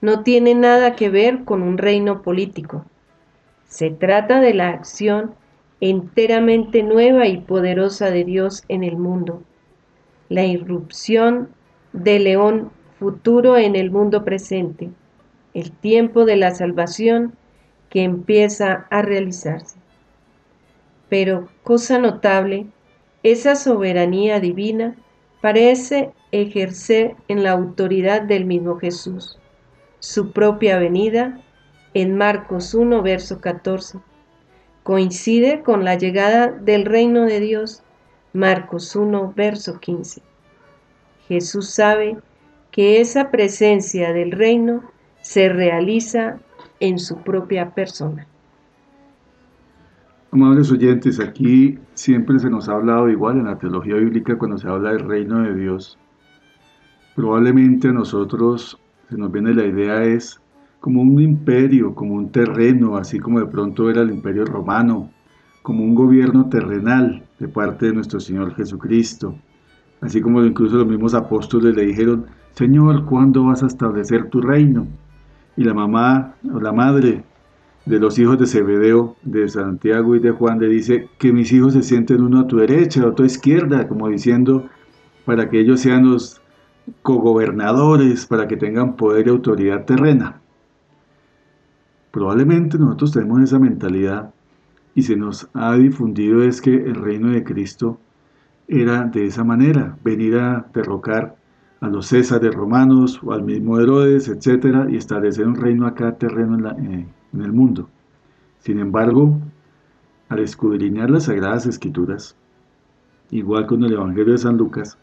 no 0.00 0.22
tiene 0.22 0.54
nada 0.54 0.94
que 0.94 1.10
ver 1.10 1.44
con 1.44 1.62
un 1.62 1.78
reino 1.78 2.22
político. 2.22 2.84
Se 3.66 3.90
trata 3.90 4.40
de 4.40 4.54
la 4.54 4.68
acción 4.68 5.34
enteramente 5.80 6.84
nueva 6.84 7.26
y 7.26 7.38
poderosa 7.38 8.12
de 8.12 8.22
Dios 8.22 8.62
en 8.68 8.84
el 8.84 8.96
mundo, 8.96 9.42
la 10.28 10.44
irrupción 10.44 11.48
del 11.92 12.24
león 12.24 12.70
futuro 13.00 13.56
en 13.56 13.74
el 13.74 13.90
mundo 13.90 14.24
presente, 14.24 14.90
el 15.54 15.72
tiempo 15.72 16.24
de 16.24 16.36
la 16.36 16.54
salvación 16.54 17.34
que 17.90 18.04
empieza 18.04 18.86
a 18.90 19.02
realizarse. 19.02 19.76
Pero, 21.08 21.48
cosa 21.62 21.98
notable, 21.98 22.66
esa 23.30 23.54
soberanía 23.56 24.40
divina 24.40 24.96
parece 25.40 26.12
ejercer 26.32 27.14
en 27.28 27.42
la 27.42 27.52
autoridad 27.52 28.22
del 28.22 28.44
mismo 28.44 28.78
Jesús, 28.78 29.38
su 30.00 30.32
propia 30.32 30.78
venida 30.78 31.40
en 31.94 32.16
Marcos 32.16 32.74
1, 32.74 33.02
verso 33.02 33.40
14 33.40 33.98
coincide 34.86 35.64
con 35.64 35.84
la 35.84 35.96
llegada 35.96 36.46
del 36.46 36.84
reino 36.84 37.24
de 37.24 37.40
Dios, 37.40 37.82
Marcos 38.32 38.94
1, 38.94 39.32
verso 39.34 39.80
15. 39.80 40.22
Jesús 41.26 41.70
sabe 41.70 42.18
que 42.70 43.00
esa 43.00 43.32
presencia 43.32 44.12
del 44.12 44.30
reino 44.30 44.88
se 45.22 45.48
realiza 45.48 46.38
en 46.78 47.00
su 47.00 47.16
propia 47.22 47.74
persona. 47.74 48.28
Amables 50.36 50.70
oyentes, 50.70 51.18
aquí 51.18 51.78
siempre 51.94 52.38
se 52.38 52.50
nos 52.50 52.68
ha 52.68 52.74
hablado 52.74 53.08
igual 53.08 53.38
en 53.38 53.46
la 53.46 53.58
teología 53.58 53.94
bíblica 53.94 54.36
cuando 54.36 54.58
se 54.58 54.68
habla 54.68 54.90
del 54.90 55.08
reino 55.08 55.40
de 55.40 55.54
Dios. 55.54 55.98
Probablemente 57.14 57.88
a 57.88 57.92
nosotros 57.92 58.78
se 59.08 59.16
nos 59.16 59.32
viene 59.32 59.54
la 59.54 59.64
idea 59.64 60.04
es 60.04 60.38
como 60.78 61.00
un 61.00 61.22
imperio, 61.22 61.94
como 61.94 62.12
un 62.16 62.32
terreno, 62.32 62.98
así 62.98 63.18
como 63.18 63.40
de 63.40 63.46
pronto 63.46 63.88
era 63.88 64.02
el 64.02 64.10
imperio 64.10 64.44
romano, 64.44 65.10
como 65.62 65.82
un 65.82 65.94
gobierno 65.94 66.50
terrenal 66.50 67.24
de 67.38 67.48
parte 67.48 67.86
de 67.86 67.94
nuestro 67.94 68.20
Señor 68.20 68.54
Jesucristo. 68.56 69.34
Así 70.02 70.20
como 70.20 70.44
incluso 70.44 70.76
los 70.76 70.86
mismos 70.86 71.14
apóstoles 71.14 71.74
le 71.74 71.86
dijeron, 71.86 72.26
Señor, 72.52 73.06
¿cuándo 73.06 73.44
vas 73.44 73.62
a 73.62 73.68
establecer 73.68 74.28
tu 74.28 74.42
reino? 74.42 74.86
Y 75.56 75.64
la 75.64 75.72
mamá 75.72 76.34
o 76.52 76.60
la 76.60 76.72
madre 76.72 77.24
de 77.86 78.00
los 78.00 78.18
hijos 78.18 78.38
de 78.38 78.46
Zebedeo, 78.46 79.16
de 79.22 79.48
Santiago 79.48 80.16
y 80.16 80.18
de 80.18 80.32
Juan, 80.32 80.58
le 80.58 80.68
dice 80.68 81.08
que 81.18 81.32
mis 81.32 81.52
hijos 81.52 81.72
se 81.72 81.82
sienten 81.82 82.20
uno 82.20 82.40
a 82.40 82.46
tu 82.46 82.58
derecha, 82.58 83.00
otro 83.00 83.12
a 83.12 83.14
tu 83.14 83.24
izquierda, 83.24 83.88
como 83.88 84.08
diciendo, 84.08 84.68
para 85.24 85.48
que 85.48 85.60
ellos 85.60 85.80
sean 85.80 86.10
los 86.10 86.42
cogobernadores, 87.02 88.26
para 88.26 88.48
que 88.48 88.56
tengan 88.56 88.96
poder 88.96 89.28
y 89.28 89.30
autoridad 89.30 89.84
terrena. 89.84 90.40
Probablemente 92.10 92.78
nosotros 92.78 93.12
tenemos 93.12 93.42
esa 93.42 93.58
mentalidad 93.58 94.32
y 94.94 95.02
se 95.02 95.16
nos 95.16 95.48
ha 95.54 95.74
difundido 95.76 96.42
es 96.42 96.60
que 96.60 96.74
el 96.74 96.94
reino 96.94 97.30
de 97.30 97.44
Cristo 97.44 98.00
era 98.66 99.04
de 99.04 99.26
esa 99.26 99.44
manera, 99.44 99.96
venir 100.02 100.36
a 100.38 100.66
derrocar 100.74 101.36
a 101.80 101.88
los 101.88 102.06
Césares 102.08 102.54
romanos 102.54 103.20
o 103.22 103.32
al 103.32 103.42
mismo 103.42 103.78
Herodes, 103.78 104.28
etcétera, 104.28 104.86
y 104.90 104.96
establecer 104.96 105.46
un 105.46 105.54
reino 105.54 105.86
acá 105.86 106.16
terreno 106.16 106.56
en, 106.56 106.92
eh, 106.92 107.06
en 107.36 107.42
el 107.42 107.52
mundo. 107.52 107.88
Sin 108.58 108.80
embargo, 108.80 109.38
al 110.28 110.40
escudriñar 110.40 111.10
las 111.10 111.24
Sagradas 111.24 111.66
Escrituras, 111.66 112.34
igual 113.30 113.66
con 113.66 113.84
el 113.84 113.92
Evangelio 113.92 114.32
de 114.32 114.38
San 114.38 114.56
Lucas, 114.56 114.98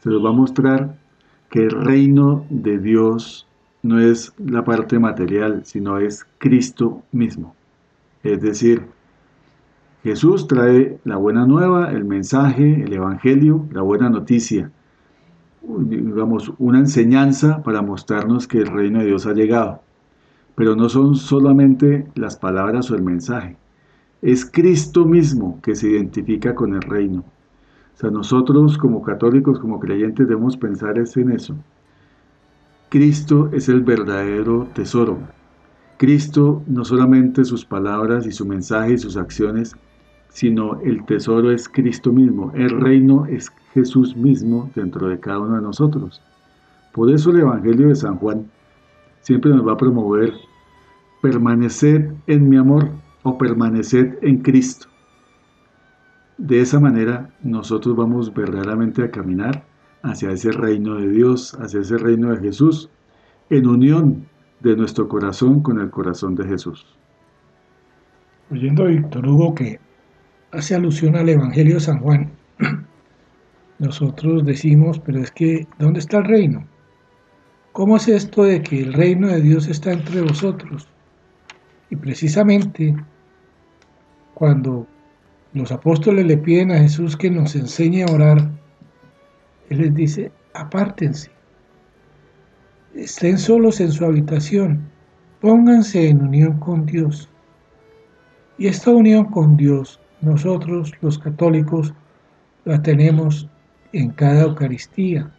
se 0.00 0.10
nos 0.10 0.24
va 0.24 0.30
a 0.30 0.34
mostrar 0.34 0.98
que 1.48 1.60
el 1.64 1.70
reino 1.70 2.44
de 2.50 2.78
Dios 2.78 3.46
no 3.82 3.98
es 3.98 4.32
la 4.38 4.64
parte 4.64 4.98
material, 4.98 5.62
sino 5.64 5.98
es 5.98 6.26
Cristo 6.38 7.02
mismo. 7.12 7.54
Es 8.22 8.40
decir, 8.42 8.86
Jesús 10.02 10.46
trae 10.46 10.98
la 11.04 11.16
buena 11.16 11.46
nueva, 11.46 11.90
el 11.90 12.04
mensaje, 12.04 12.82
el 12.84 12.92
evangelio, 12.92 13.66
la 13.72 13.82
buena 13.82 14.08
noticia, 14.10 14.70
digamos, 15.62 16.52
una 16.58 16.78
enseñanza 16.78 17.62
para 17.62 17.82
mostrarnos 17.82 18.46
que 18.46 18.58
el 18.58 18.66
reino 18.66 19.00
de 19.00 19.06
Dios 19.06 19.26
ha 19.26 19.32
llegado. 19.32 19.82
Pero 20.60 20.76
no 20.76 20.90
son 20.90 21.14
solamente 21.16 22.06
las 22.16 22.36
palabras 22.36 22.90
o 22.90 22.94
el 22.94 23.00
mensaje, 23.00 23.56
es 24.20 24.44
Cristo 24.44 25.06
mismo 25.06 25.58
que 25.62 25.74
se 25.74 25.88
identifica 25.88 26.54
con 26.54 26.74
el 26.74 26.82
reino. 26.82 27.20
O 27.20 27.98
sea, 27.98 28.10
nosotros 28.10 28.76
como 28.76 29.00
católicos, 29.00 29.58
como 29.58 29.80
creyentes, 29.80 30.28
debemos 30.28 30.58
pensar 30.58 30.98
en 30.98 31.30
eso. 31.30 31.56
Cristo 32.90 33.48
es 33.54 33.70
el 33.70 33.80
verdadero 33.80 34.68
tesoro. 34.74 35.16
Cristo 35.96 36.62
no 36.66 36.84
solamente 36.84 37.46
sus 37.46 37.64
palabras 37.64 38.26
y 38.26 38.32
su 38.32 38.44
mensaje 38.44 38.92
y 38.92 38.98
sus 38.98 39.16
acciones, 39.16 39.74
sino 40.28 40.78
el 40.82 41.06
tesoro 41.06 41.52
es 41.52 41.70
Cristo 41.70 42.12
mismo. 42.12 42.52
El 42.54 42.78
reino 42.78 43.24
es 43.24 43.50
Jesús 43.72 44.14
mismo 44.14 44.70
dentro 44.74 45.08
de 45.08 45.18
cada 45.18 45.38
uno 45.38 45.56
de 45.56 45.62
nosotros. 45.62 46.20
Por 46.92 47.10
eso 47.10 47.30
el 47.30 47.40
Evangelio 47.40 47.88
de 47.88 47.94
San 47.94 48.16
Juan 48.16 48.44
siempre 49.22 49.52
nos 49.52 49.66
va 49.66 49.72
a 49.72 49.78
promover 49.78 50.34
permanecer 51.20 52.12
en 52.26 52.48
mi 52.48 52.56
amor 52.56 52.90
o 53.22 53.36
permanecer 53.38 54.18
en 54.22 54.38
Cristo. 54.38 54.88
De 56.38 56.60
esa 56.60 56.80
manera 56.80 57.30
nosotros 57.42 57.94
vamos 57.96 58.32
verdaderamente 58.32 59.02
a 59.02 59.10
caminar 59.10 59.64
hacia 60.02 60.30
ese 60.30 60.52
reino 60.52 60.94
de 60.94 61.10
Dios, 61.10 61.54
hacia 61.60 61.80
ese 61.80 61.98
reino 61.98 62.30
de 62.30 62.40
Jesús, 62.40 62.88
en 63.50 63.66
unión 63.66 64.26
de 64.60 64.76
nuestro 64.76 65.08
corazón 65.08 65.62
con 65.62 65.80
el 65.80 65.90
corazón 65.90 66.34
de 66.34 66.46
Jesús. 66.46 66.86
Oyendo 68.50 68.84
a 68.84 68.86
Víctor 68.86 69.26
Hugo 69.26 69.54
que 69.54 69.78
hace 70.52 70.74
alusión 70.74 71.16
al 71.16 71.28
Evangelio 71.28 71.74
de 71.74 71.80
San 71.80 72.00
Juan, 72.00 72.30
nosotros 73.78 74.44
decimos, 74.44 74.98
pero 74.98 75.20
es 75.20 75.30
que, 75.30 75.66
¿dónde 75.78 76.00
está 76.00 76.18
el 76.18 76.24
reino? 76.24 76.64
¿Cómo 77.72 77.96
es 77.96 78.08
esto 78.08 78.44
de 78.44 78.62
que 78.62 78.80
el 78.80 78.92
reino 78.92 79.28
de 79.28 79.40
Dios 79.40 79.68
está 79.68 79.92
entre 79.92 80.22
vosotros? 80.22 80.88
Y 81.90 81.96
precisamente 81.96 82.96
cuando 84.34 84.86
los 85.52 85.72
apóstoles 85.72 86.24
le 86.24 86.38
piden 86.38 86.70
a 86.70 86.78
Jesús 86.78 87.16
que 87.16 87.30
nos 87.30 87.56
enseñe 87.56 88.02
a 88.02 88.12
orar, 88.12 88.50
Él 89.68 89.78
les 89.78 89.94
dice, 89.94 90.32
apártense, 90.54 91.30
estén 92.94 93.36
solos 93.36 93.80
en 93.80 93.90
su 93.90 94.04
habitación, 94.04 94.88
pónganse 95.40 96.08
en 96.08 96.22
unión 96.22 96.58
con 96.60 96.86
Dios. 96.86 97.28
Y 98.56 98.68
esta 98.68 98.90
unión 98.90 99.26
con 99.26 99.56
Dios, 99.56 100.00
nosotros 100.20 100.92
los 101.00 101.18
católicos, 101.18 101.92
la 102.64 102.80
tenemos 102.80 103.48
en 103.92 104.10
cada 104.10 104.42
Eucaristía, 104.42 105.30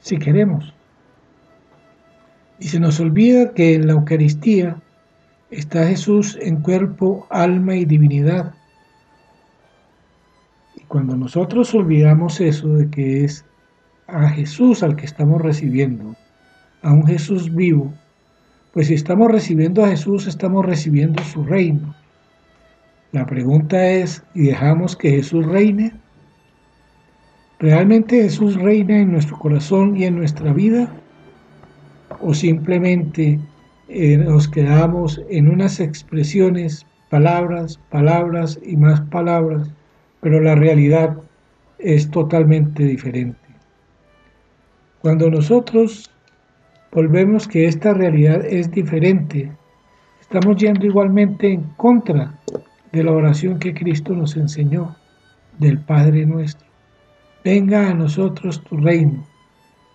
si 0.00 0.18
queremos. 0.18 0.74
Y 2.58 2.68
se 2.68 2.78
nos 2.78 3.00
olvida 3.00 3.54
que 3.54 3.74
en 3.74 3.86
la 3.86 3.94
Eucaristía 3.94 4.76
está 5.50 5.86
Jesús 5.86 6.38
en 6.40 6.56
cuerpo, 6.62 7.26
alma 7.30 7.76
y 7.76 7.84
divinidad. 7.84 8.54
Y 10.76 10.80
cuando 10.82 11.16
nosotros 11.16 11.74
olvidamos 11.74 12.40
eso 12.40 12.68
de 12.68 12.90
que 12.90 13.24
es 13.24 13.44
a 14.06 14.28
Jesús 14.28 14.82
al 14.82 14.96
que 14.96 15.06
estamos 15.06 15.40
recibiendo, 15.40 16.14
a 16.82 16.92
un 16.92 17.06
Jesús 17.06 17.54
vivo, 17.54 17.92
pues 18.72 18.86
si 18.86 18.94
estamos 18.94 19.30
recibiendo 19.30 19.84
a 19.84 19.88
Jesús, 19.88 20.26
estamos 20.26 20.64
recibiendo 20.64 21.22
su 21.24 21.44
reino. 21.44 21.94
La 23.12 23.26
pregunta 23.26 23.88
es, 23.88 24.22
¿y 24.34 24.46
dejamos 24.46 24.96
que 24.96 25.10
Jesús 25.10 25.44
reine? 25.44 25.92
¿Realmente 27.58 28.22
Jesús 28.22 28.54
reina 28.54 28.98
en 28.98 29.12
nuestro 29.12 29.36
corazón 29.38 29.96
y 29.96 30.04
en 30.04 30.16
nuestra 30.16 30.52
vida? 30.52 30.92
¿O 32.20 32.32
simplemente 32.32 33.40
eh, 33.92 34.16
nos 34.16 34.46
quedamos 34.46 35.20
en 35.30 35.48
unas 35.48 35.80
expresiones, 35.80 36.86
palabras, 37.08 37.80
palabras 37.90 38.56
y 38.62 38.76
más 38.76 39.00
palabras, 39.00 39.68
pero 40.20 40.40
la 40.40 40.54
realidad 40.54 41.16
es 41.80 42.08
totalmente 42.08 42.84
diferente. 42.84 43.40
Cuando 45.00 45.28
nosotros 45.28 46.08
volvemos 46.92 47.48
que 47.48 47.66
esta 47.66 47.92
realidad 47.92 48.44
es 48.46 48.70
diferente, 48.70 49.50
estamos 50.20 50.56
yendo 50.58 50.86
igualmente 50.86 51.52
en 51.52 51.62
contra 51.76 52.38
de 52.92 53.02
la 53.02 53.10
oración 53.10 53.58
que 53.58 53.74
Cristo 53.74 54.14
nos 54.14 54.36
enseñó, 54.36 54.94
del 55.58 55.80
Padre 55.80 56.26
nuestro. 56.26 56.68
Venga 57.44 57.90
a 57.90 57.94
nosotros 57.94 58.62
tu 58.62 58.76
reino 58.76 59.26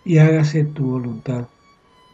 y 0.03 0.17
hágase 0.17 0.65
tu 0.65 0.83
voluntad. 0.83 1.47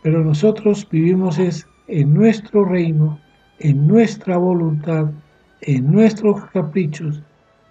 Pero 0.04 0.24
nosotros 0.24 0.88
vivimos 0.90 1.40
es 1.40 1.68
en 1.92 2.14
nuestro 2.14 2.64
reino, 2.64 3.20
en 3.60 3.86
nuestra 3.86 4.38
voluntad, 4.38 5.12
en 5.60 5.92
nuestros 5.92 6.46
caprichos, 6.46 7.22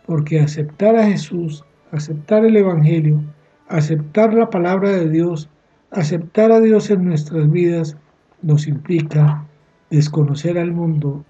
porque 0.07 0.41
aceptar 0.41 0.95
a 0.95 1.07
Jesús, 1.07 1.65
aceptar 1.91 2.45
el 2.45 2.57
Evangelio, 2.59 3.23
aceptar 3.69 4.35
la 4.35 4.51
palabra 4.51 4.91
de 4.91 5.09
Dios, 5.09 5.49
aceptar 5.91 6.53
a 6.53 6.61
Dios 6.61 6.91
en 6.91 7.07
nuestras 7.07 7.51
vidas, 7.51 7.97
nos 8.43 8.67
implica 8.67 9.47
desconocer 9.89 10.59
al 10.59 10.73
mundo, 10.73 11.25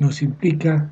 nos 0.00 0.20
implica 0.20 0.90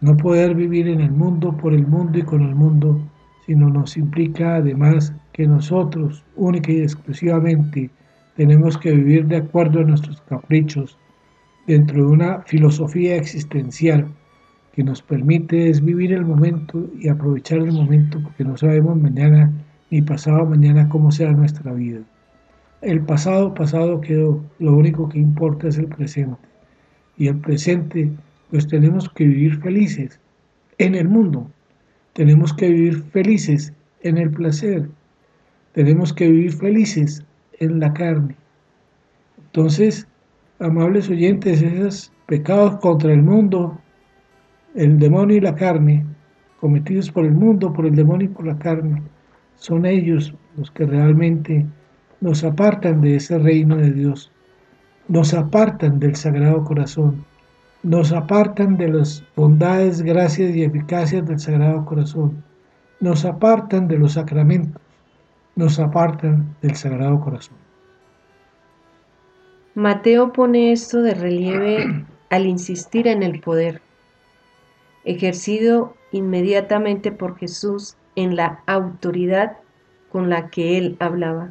no 0.00 0.16
poder 0.16 0.56
vivir 0.56 0.88
en 0.88 1.00
el 1.00 1.12
mundo, 1.12 1.56
por 1.56 1.74
el 1.74 1.86
mundo 1.86 2.18
y 2.18 2.22
con 2.22 2.42
el 2.42 2.56
mundo, 2.56 3.00
sino 3.46 3.70
nos 3.70 3.96
implica 3.96 4.56
además 4.56 5.12
que 5.32 5.46
nosotros, 5.46 6.24
única 6.34 6.72
y 6.72 6.80
exclusivamente, 6.80 7.90
tenemos 8.36 8.76
que 8.76 8.92
vivir 8.92 9.26
de 9.26 9.38
acuerdo 9.38 9.80
a 9.80 9.84
nuestros 9.84 10.20
caprichos, 10.22 10.98
dentro 11.66 11.96
de 11.96 12.10
una 12.12 12.42
filosofía 12.42 13.16
existencial 13.16 14.06
que 14.72 14.84
nos 14.84 15.02
permite 15.02 15.70
es 15.70 15.82
vivir 15.82 16.12
el 16.12 16.24
momento 16.24 16.88
y 17.00 17.08
aprovechar 17.08 17.58
el 17.58 17.72
momento 17.72 18.20
porque 18.22 18.44
no 18.44 18.56
sabemos 18.56 18.96
mañana 19.00 19.50
ni 19.90 20.02
pasado 20.02 20.44
mañana 20.44 20.88
cómo 20.88 21.10
sea 21.10 21.32
nuestra 21.32 21.72
vida. 21.72 22.00
El 22.82 23.00
pasado 23.00 23.54
pasado 23.54 24.00
quedó, 24.00 24.44
lo 24.58 24.76
único 24.76 25.08
que 25.08 25.18
importa 25.18 25.68
es 25.68 25.78
el 25.78 25.86
presente. 25.86 26.36
Y 27.16 27.28
el 27.28 27.38
presente 27.38 28.10
pues 28.50 28.68
tenemos 28.68 29.08
que 29.08 29.24
vivir 29.24 29.58
felices 29.60 30.20
en 30.78 30.94
el 30.94 31.08
mundo, 31.08 31.50
tenemos 32.12 32.52
que 32.52 32.68
vivir 32.68 33.02
felices 33.02 33.72
en 34.02 34.18
el 34.18 34.30
placer, 34.30 34.88
tenemos 35.72 36.12
que 36.12 36.28
vivir 36.28 36.52
felices 36.52 37.24
en 37.60 37.80
la 37.80 37.92
carne. 37.92 38.36
Entonces, 39.46 40.06
amables 40.58 41.08
oyentes, 41.08 41.62
esos 41.62 42.12
pecados 42.26 42.76
contra 42.80 43.12
el 43.12 43.22
mundo, 43.22 43.78
el 44.74 44.98
demonio 44.98 45.36
y 45.36 45.40
la 45.40 45.54
carne, 45.54 46.04
cometidos 46.60 47.10
por 47.10 47.24
el 47.24 47.32
mundo, 47.32 47.72
por 47.72 47.86
el 47.86 47.94
demonio 47.94 48.26
y 48.26 48.30
por 48.30 48.46
la 48.46 48.58
carne, 48.58 49.02
son 49.56 49.86
ellos 49.86 50.34
los 50.56 50.70
que 50.70 50.86
realmente 50.86 51.66
nos 52.20 52.44
apartan 52.44 53.00
de 53.00 53.16
ese 53.16 53.38
reino 53.38 53.76
de 53.76 53.92
Dios, 53.92 54.30
nos 55.08 55.34
apartan 55.34 55.98
del 55.98 56.16
Sagrado 56.16 56.64
Corazón, 56.64 57.24
nos 57.82 58.12
apartan 58.12 58.76
de 58.76 58.88
las 58.88 59.24
bondades, 59.36 60.02
gracias 60.02 60.54
y 60.54 60.64
eficacias 60.64 61.26
del 61.26 61.38
Sagrado 61.38 61.84
Corazón, 61.84 62.42
nos 63.00 63.24
apartan 63.24 63.88
de 63.88 63.98
los 63.98 64.12
sacramentos, 64.12 64.80
nos 65.56 65.78
apartan 65.78 66.54
del 66.60 66.76
Sagrado 66.76 67.18
Corazón. 67.20 67.56
Mateo 69.74 70.32
pone 70.32 70.72
esto 70.72 71.02
de 71.02 71.14
relieve 71.14 72.04
al 72.30 72.46
insistir 72.46 73.08
en 73.08 73.22
el 73.22 73.40
poder, 73.40 73.80
ejercido 75.04 75.94
inmediatamente 76.12 77.10
por 77.10 77.36
Jesús 77.38 77.96
en 78.16 78.36
la 78.36 78.62
autoridad 78.66 79.56
con 80.12 80.30
la 80.30 80.48
que 80.48 80.78
él 80.78 80.96
hablaba. 81.00 81.50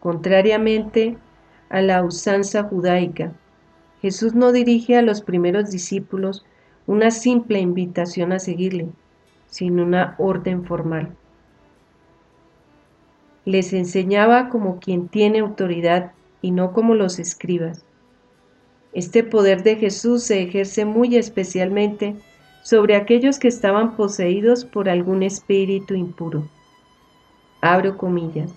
Contrariamente 0.00 1.16
a 1.70 1.80
la 1.80 2.02
usanza 2.02 2.64
judaica, 2.64 3.32
Jesús 4.00 4.34
no 4.34 4.52
dirige 4.52 4.96
a 4.96 5.02
los 5.02 5.22
primeros 5.22 5.70
discípulos 5.70 6.44
una 6.86 7.10
simple 7.10 7.60
invitación 7.60 8.32
a 8.32 8.38
seguirle, 8.38 8.88
sino 9.46 9.84
una 9.84 10.14
orden 10.18 10.64
formal. 10.64 11.14
Les 13.44 13.72
enseñaba 13.72 14.48
como 14.48 14.78
quien 14.78 15.08
tiene 15.08 15.40
autoridad 15.40 16.12
y 16.40 16.50
no 16.50 16.72
como 16.72 16.94
los 16.94 17.18
escribas. 17.18 17.84
Este 18.92 19.24
poder 19.24 19.62
de 19.62 19.76
Jesús 19.76 20.22
se 20.22 20.42
ejerce 20.42 20.84
muy 20.84 21.16
especialmente 21.16 22.14
sobre 22.62 22.94
aquellos 22.94 23.38
que 23.38 23.48
estaban 23.48 23.96
poseídos 23.96 24.64
por 24.64 24.88
algún 24.88 25.22
espíritu 25.22 25.94
impuro. 25.94 26.48
Abro 27.60 27.96
comillas. 27.96 28.52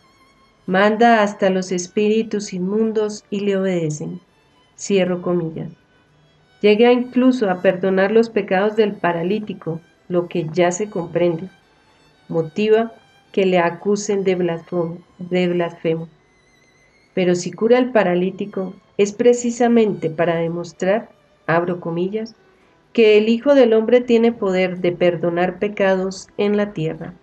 Manda 0.68 1.22
hasta 1.22 1.50
los 1.50 1.72
espíritus 1.72 2.54
inmundos 2.54 3.24
y 3.30 3.42
le 3.42 3.58
obedecen. 3.58 4.20
Cierro 4.78 5.22
comillas. 5.22 5.72
Llega 6.62 6.92
incluso 6.92 7.50
a 7.50 7.62
perdonar 7.62 8.12
los 8.12 8.30
pecados 8.30 8.76
del 8.76 8.94
paralítico, 8.94 9.80
lo 10.10 10.28
que 10.28 10.48
ya 10.52 10.72
se 10.72 10.90
comprende. 10.90 11.50
Motiva 12.28 12.94
que 13.36 13.46
le 13.46 13.60
acusen 13.60 14.24
de 14.24 14.36
blasfemo. 15.48 16.08
Pero 17.14 17.36
si 17.36 17.52
cura 17.52 17.78
al 17.78 17.92
paralítico, 17.92 18.74
es 18.98 19.12
precisamente 19.12 20.10
para 20.10 20.38
demostrar, 20.38 21.10
abro 21.46 21.82
comillas, 21.82 22.34
que 22.94 23.18
el 23.18 23.28
Hijo 23.28 23.54
del 23.54 23.74
Hombre 23.74 24.00
tiene 24.00 24.32
poder 24.32 24.78
de 24.78 24.94
perdonar 24.94 25.60
pecados 25.60 26.30
en 26.38 26.56
la 26.56 26.72
tierra. 26.72 27.14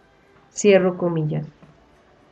Cierro 0.55 0.99
comillas. 0.99 1.47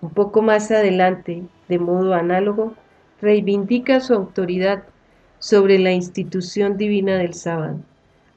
Un 0.02 0.10
poco 0.10 0.42
más 0.42 0.70
adelante, 0.70 1.44
de 1.68 1.78
modo 1.78 2.12
análogo, 2.12 2.74
reivindica 3.22 4.00
su 4.00 4.12
autoridad 4.12 4.82
sobre 5.38 5.78
la 5.78 5.92
institución 5.92 6.76
divina 6.76 7.16
del 7.16 7.32
sábado. 7.32 7.78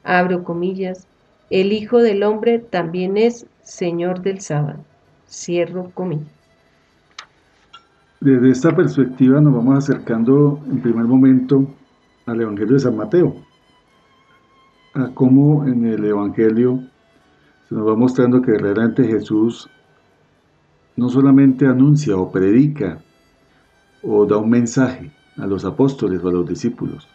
Abro 0.06 0.46
comillas, 0.46 1.06
el 1.50 1.74
Hijo 1.74 1.98
del 1.98 2.24
Hombre 2.24 2.60
también 2.60 3.18
es 3.18 3.46
Señor 3.62 4.22
del 4.22 4.40
sábado. 4.40 4.86
Cierro 5.34 5.90
comillas. 5.96 6.28
Desde 8.22 8.52
esta 8.52 8.76
perspectiva 8.76 9.42
nos 9.42 9.54
vamos 9.54 9.80
acercando 9.80 10.60
en 10.70 10.80
primer 10.80 11.06
momento 11.06 11.68
al 12.28 12.40
Evangelio 12.40 12.76
de 12.76 12.80
San 12.80 12.96
Mateo, 12.96 13.36
a 14.94 15.10
cómo 15.16 15.66
en 15.66 15.86
el 15.88 16.06
Evangelio 16.06 16.84
se 17.68 17.74
nos 17.76 17.88
va 17.88 17.96
mostrando 17.96 18.44
que 18.44 18.52
verdaderamente 18.52 19.06
Jesús 19.06 19.68
no 20.96 21.10
solamente 21.10 21.66
anuncia 21.66 22.16
o 22.16 22.32
predica 22.32 23.00
o 24.04 24.28
da 24.28 24.38
un 24.38 24.52
mensaje 24.52 25.12
a 25.38 25.48
los 25.48 25.66
apóstoles 25.66 26.24
o 26.24 26.30
a 26.30 26.34
los 26.34 26.48
discípulos, 26.48 27.10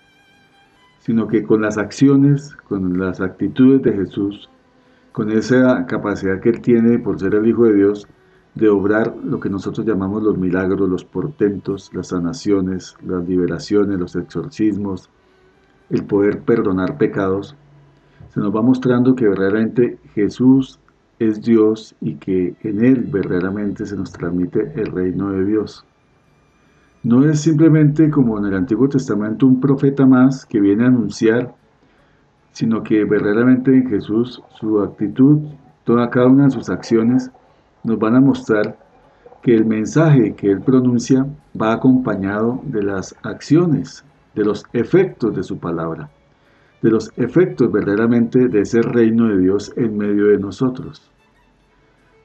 sino 0.98 1.28
que 1.28 1.44
con 1.44 1.62
las 1.62 1.78
acciones, 1.78 2.54
con 2.68 2.98
las 2.98 3.20
actitudes 3.20 3.80
de 3.82 3.92
Jesús, 3.92 4.50
con 5.12 5.30
esa 5.30 5.86
capacidad 5.86 6.40
que 6.40 6.50
Él 6.50 6.60
tiene 6.60 6.98
por 6.98 7.18
ser 7.18 7.34
el 7.34 7.46
Hijo 7.46 7.64
de 7.64 7.74
Dios, 7.74 8.06
de 8.54 8.68
obrar 8.68 9.14
lo 9.22 9.38
que 9.38 9.48
nosotros 9.48 9.86
llamamos 9.86 10.22
los 10.22 10.36
milagros, 10.36 10.88
los 10.88 11.04
portentos, 11.04 11.90
las 11.94 12.08
sanaciones, 12.08 12.96
las 13.06 13.26
liberaciones, 13.26 13.98
los 13.98 14.16
exorcismos, 14.16 15.10
el 15.90 16.04
poder 16.04 16.40
perdonar 16.40 16.98
pecados, 16.98 17.56
se 18.30 18.40
nos 18.40 18.54
va 18.54 18.62
mostrando 18.62 19.14
que 19.14 19.28
verdaderamente 19.28 19.98
Jesús 20.14 20.78
es 21.18 21.40
Dios 21.42 21.94
y 22.00 22.14
que 22.16 22.56
en 22.62 22.84
Él 22.84 23.08
verdaderamente 23.10 23.86
se 23.86 23.96
nos 23.96 24.12
transmite 24.12 24.72
el 24.74 24.86
reino 24.86 25.30
de 25.32 25.44
Dios. 25.44 25.84
No 27.02 27.24
es 27.24 27.40
simplemente 27.40 28.10
como 28.10 28.38
en 28.38 28.46
el 28.46 28.54
Antiguo 28.54 28.88
Testamento 28.88 29.46
un 29.46 29.60
profeta 29.60 30.04
más 30.04 30.44
que 30.44 30.60
viene 30.60 30.84
a 30.84 30.88
anunciar, 30.88 31.54
sino 32.58 32.82
que 32.82 33.04
verdaderamente 33.04 33.70
en 33.70 33.88
Jesús 33.88 34.42
su 34.58 34.82
actitud, 34.82 35.42
toda 35.84 36.10
cada 36.10 36.26
una 36.26 36.46
de 36.46 36.50
sus 36.50 36.68
acciones 36.68 37.30
nos 37.84 38.00
van 38.00 38.16
a 38.16 38.20
mostrar 38.20 38.76
que 39.44 39.54
el 39.54 39.64
mensaje 39.64 40.34
que 40.34 40.50
él 40.50 40.60
pronuncia 40.62 41.24
va 41.54 41.72
acompañado 41.72 42.60
de 42.64 42.82
las 42.82 43.14
acciones, 43.22 44.04
de 44.34 44.44
los 44.44 44.64
efectos 44.72 45.36
de 45.36 45.44
su 45.44 45.56
palabra, 45.58 46.10
de 46.82 46.90
los 46.90 47.12
efectos 47.16 47.70
verdaderamente 47.70 48.48
de 48.48 48.62
ese 48.62 48.82
reino 48.82 49.28
de 49.28 49.38
Dios 49.38 49.72
en 49.76 49.96
medio 49.96 50.26
de 50.26 50.38
nosotros. 50.38 51.12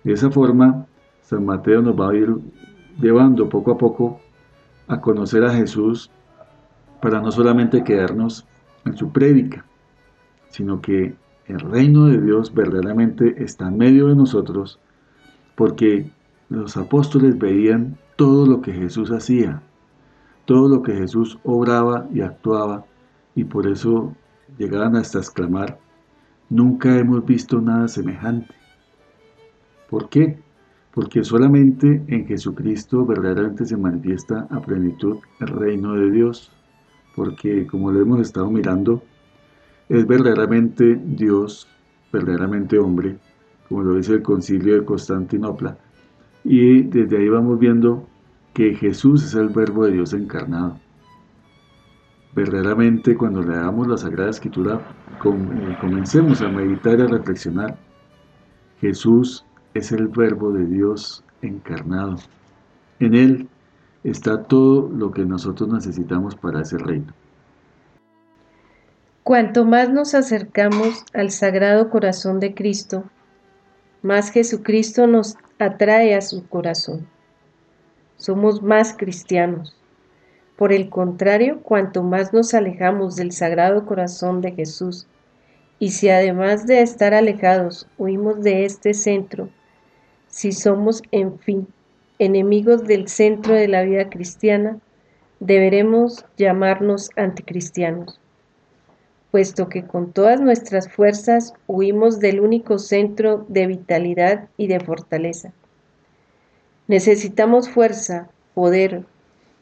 De 0.03 0.13
esa 0.13 0.31
forma, 0.31 0.87
San 1.21 1.45
Mateo 1.45 1.83
nos 1.83 1.93
va 1.95 2.09
a 2.09 2.15
ir 2.15 2.35
llevando 2.99 3.49
poco 3.49 3.73
a 3.73 3.77
poco 3.77 4.19
a 4.87 4.99
conocer 4.99 5.43
a 5.43 5.53
Jesús 5.53 6.09
para 7.03 7.21
no 7.21 7.31
solamente 7.31 7.83
quedarnos 7.83 8.47
en 8.83 8.97
su 8.97 9.11
prédica, 9.11 9.63
sino 10.53 10.81
que 10.81 11.13
el 11.47 11.59
reino 11.59 12.05
de 12.05 12.21
Dios 12.21 12.53
verdaderamente 12.53 13.43
está 13.43 13.67
en 13.67 13.77
medio 13.77 14.07
de 14.07 14.15
nosotros, 14.15 14.79
porque 15.55 16.09
los 16.47 16.77
apóstoles 16.77 17.37
veían 17.37 17.97
todo 18.15 18.45
lo 18.45 18.61
que 18.61 18.71
Jesús 18.71 19.11
hacía, 19.11 19.61
todo 20.45 20.69
lo 20.69 20.81
que 20.81 20.93
Jesús 20.93 21.37
obraba 21.43 22.07
y 22.13 22.21
actuaba, 22.21 22.85
y 23.35 23.43
por 23.43 23.67
eso 23.67 24.15
llegaban 24.57 24.95
hasta 24.95 25.17
exclamar, 25.17 25.77
nunca 26.49 26.97
hemos 26.97 27.25
visto 27.25 27.59
nada 27.59 27.89
semejante. 27.89 28.55
¿Por 29.89 30.07
qué? 30.07 30.39
porque 30.93 31.23
solamente 31.23 32.03
en 32.07 32.27
Jesucristo 32.27 33.05
verdaderamente 33.05 33.65
se 33.65 33.77
manifiesta 33.77 34.47
a 34.51 34.61
plenitud 34.61 35.17
el 35.39 35.47
reino 35.47 35.95
de 35.95 36.11
Dios, 36.11 36.51
porque 37.15 37.65
como 37.65 37.91
lo 37.91 38.01
hemos 38.01 38.21
estado 38.21 38.49
mirando, 38.49 39.01
es 39.89 40.07
verdaderamente 40.07 40.99
Dios, 41.03 41.67
verdaderamente 42.11 42.77
hombre, 42.79 43.17
como 43.67 43.83
lo 43.83 43.95
dice 43.95 44.13
el 44.13 44.23
concilio 44.23 44.75
de 44.75 44.85
Constantinopla, 44.85 45.77
y 46.43 46.83
desde 46.83 47.17
ahí 47.17 47.29
vamos 47.29 47.59
viendo 47.59 48.07
que 48.53 48.75
Jesús 48.75 49.23
es 49.23 49.33
el 49.33 49.49
verbo 49.49 49.85
de 49.85 49.93
Dios 49.93 50.13
encarnado. 50.13 50.79
Verdaderamente 52.35 53.15
cuando 53.15 53.41
leamos 53.41 53.87
la 53.87 53.97
Sagrada 53.97 54.29
Escritura, 54.29 54.81
eh, 55.23 55.77
comencemos 55.79 56.41
a 56.41 56.49
meditar 56.49 56.99
y 56.99 57.03
a 57.03 57.07
reflexionar. 57.07 57.77
Jesús 58.81 59.45
es 59.73 59.91
el 59.91 60.07
verbo 60.07 60.51
de 60.51 60.65
Dios 60.65 61.23
encarnado. 61.41 62.17
En 62.99 63.13
Él 63.13 63.47
está 64.03 64.43
todo 64.43 64.89
lo 64.89 65.11
que 65.11 65.25
nosotros 65.25 65.69
necesitamos 65.69 66.35
para 66.35 66.61
ese 66.61 66.77
reino. 66.77 67.13
Cuanto 69.23 69.63
más 69.63 69.89
nos 69.89 70.15
acercamos 70.15 71.05
al 71.13 71.31
Sagrado 71.31 71.89
Corazón 71.89 72.41
de 72.41 72.53
Cristo, 72.53 73.05
más 74.01 74.31
Jesucristo 74.31 75.07
nos 75.07 75.37
atrae 75.59 76.13
a 76.13 76.19
su 76.19 76.45
corazón. 76.49 77.07
Somos 78.17 78.61
más 78.61 78.93
cristianos. 78.97 79.77
Por 80.57 80.73
el 80.73 80.89
contrario, 80.89 81.61
cuanto 81.61 82.03
más 82.03 82.33
nos 82.33 82.53
alejamos 82.53 83.15
del 83.15 83.31
Sagrado 83.31 83.85
Corazón 83.85 84.41
de 84.41 84.51
Jesús, 84.51 85.07
y 85.79 85.91
si 85.91 86.09
además 86.09 86.67
de 86.67 86.81
estar 86.81 87.13
alejados 87.13 87.87
huimos 87.97 88.43
de 88.43 88.65
este 88.65 88.93
centro, 88.93 89.47
si 90.27 90.51
somos, 90.51 91.01
en 91.11 91.39
fin, 91.39 91.67
enemigos 92.19 92.83
del 92.83 93.07
centro 93.07 93.53
de 93.53 93.69
la 93.69 93.83
vida 93.83 94.09
cristiana, 94.09 94.79
deberemos 95.39 96.25
llamarnos 96.35 97.09
anticristianos, 97.15 98.19
puesto 99.33 99.67
que 99.67 99.83
con 99.83 100.11
todas 100.11 100.39
nuestras 100.39 100.87
fuerzas 100.87 101.55
huimos 101.65 102.19
del 102.19 102.39
único 102.39 102.77
centro 102.77 103.47
de 103.49 103.65
vitalidad 103.65 104.47
y 104.57 104.67
de 104.67 104.79
fortaleza. 104.79 105.51
Necesitamos 106.87 107.67
fuerza, 107.67 108.29
poder, 108.53 109.05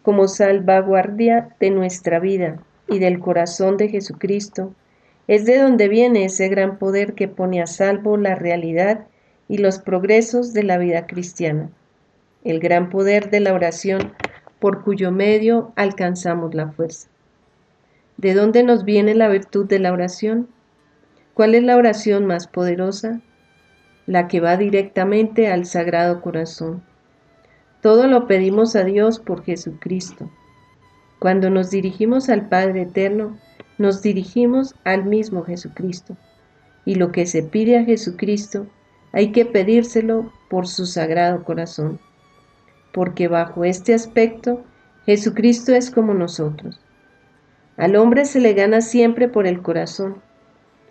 como 0.01 0.27
salvaguardia 0.27 1.55
de 1.61 1.69
nuestra 1.69 2.19
vida 2.19 2.59
y 2.89 2.99
del 2.99 3.21
corazón 3.21 3.77
de 3.77 3.87
Jesucristo, 3.87 4.73
es 5.29 5.45
de 5.45 5.57
donde 5.57 5.87
viene 5.87 6.25
ese 6.25 6.49
gran 6.49 6.77
poder 6.77 7.13
que 7.13 7.29
pone 7.29 7.61
a 7.61 7.65
salvo 7.65 8.17
la 8.17 8.35
realidad 8.35 9.05
y 9.47 9.59
los 9.59 9.79
progresos 9.79 10.51
de 10.51 10.63
la 10.63 10.79
vida 10.79 11.07
cristiana, 11.07 11.69
el 12.43 12.59
gran 12.59 12.89
poder 12.89 13.29
de 13.29 13.39
la 13.39 13.53
oración 13.53 14.11
por 14.59 14.83
cuyo 14.83 15.13
medio 15.13 15.71
alcanzamos 15.77 16.53
la 16.53 16.73
fuerza. 16.73 17.07
¿De 18.21 18.35
dónde 18.35 18.61
nos 18.61 18.85
viene 18.85 19.15
la 19.15 19.29
virtud 19.29 19.65
de 19.65 19.79
la 19.79 19.91
oración? 19.91 20.47
¿Cuál 21.33 21.55
es 21.55 21.63
la 21.63 21.75
oración 21.75 22.27
más 22.27 22.45
poderosa? 22.45 23.19
La 24.05 24.27
que 24.27 24.39
va 24.39 24.57
directamente 24.57 25.51
al 25.51 25.65
Sagrado 25.65 26.21
Corazón. 26.21 26.83
Todo 27.81 28.05
lo 28.05 28.27
pedimos 28.27 28.75
a 28.75 28.83
Dios 28.83 29.17
por 29.17 29.43
Jesucristo. 29.43 30.29
Cuando 31.17 31.49
nos 31.49 31.71
dirigimos 31.71 32.29
al 32.29 32.47
Padre 32.47 32.83
Eterno, 32.83 33.39
nos 33.79 34.03
dirigimos 34.03 34.75
al 34.83 35.05
mismo 35.05 35.41
Jesucristo. 35.43 36.15
Y 36.85 36.95
lo 36.95 37.11
que 37.11 37.25
se 37.25 37.41
pide 37.41 37.79
a 37.79 37.85
Jesucristo 37.85 38.67
hay 39.13 39.31
que 39.31 39.45
pedírselo 39.45 40.31
por 40.47 40.67
su 40.67 40.85
sagrado 40.85 41.43
corazón, 41.43 41.99
porque 42.93 43.27
bajo 43.27 43.63
este 43.63 43.95
aspecto 43.95 44.63
Jesucristo 45.07 45.73
es 45.73 45.89
como 45.89 46.13
nosotros. 46.13 46.79
Al 47.81 47.95
hombre 47.95 48.25
se 48.25 48.39
le 48.39 48.53
gana 48.53 48.79
siempre 48.81 49.27
por 49.27 49.47
el 49.47 49.63
corazón, 49.63 50.17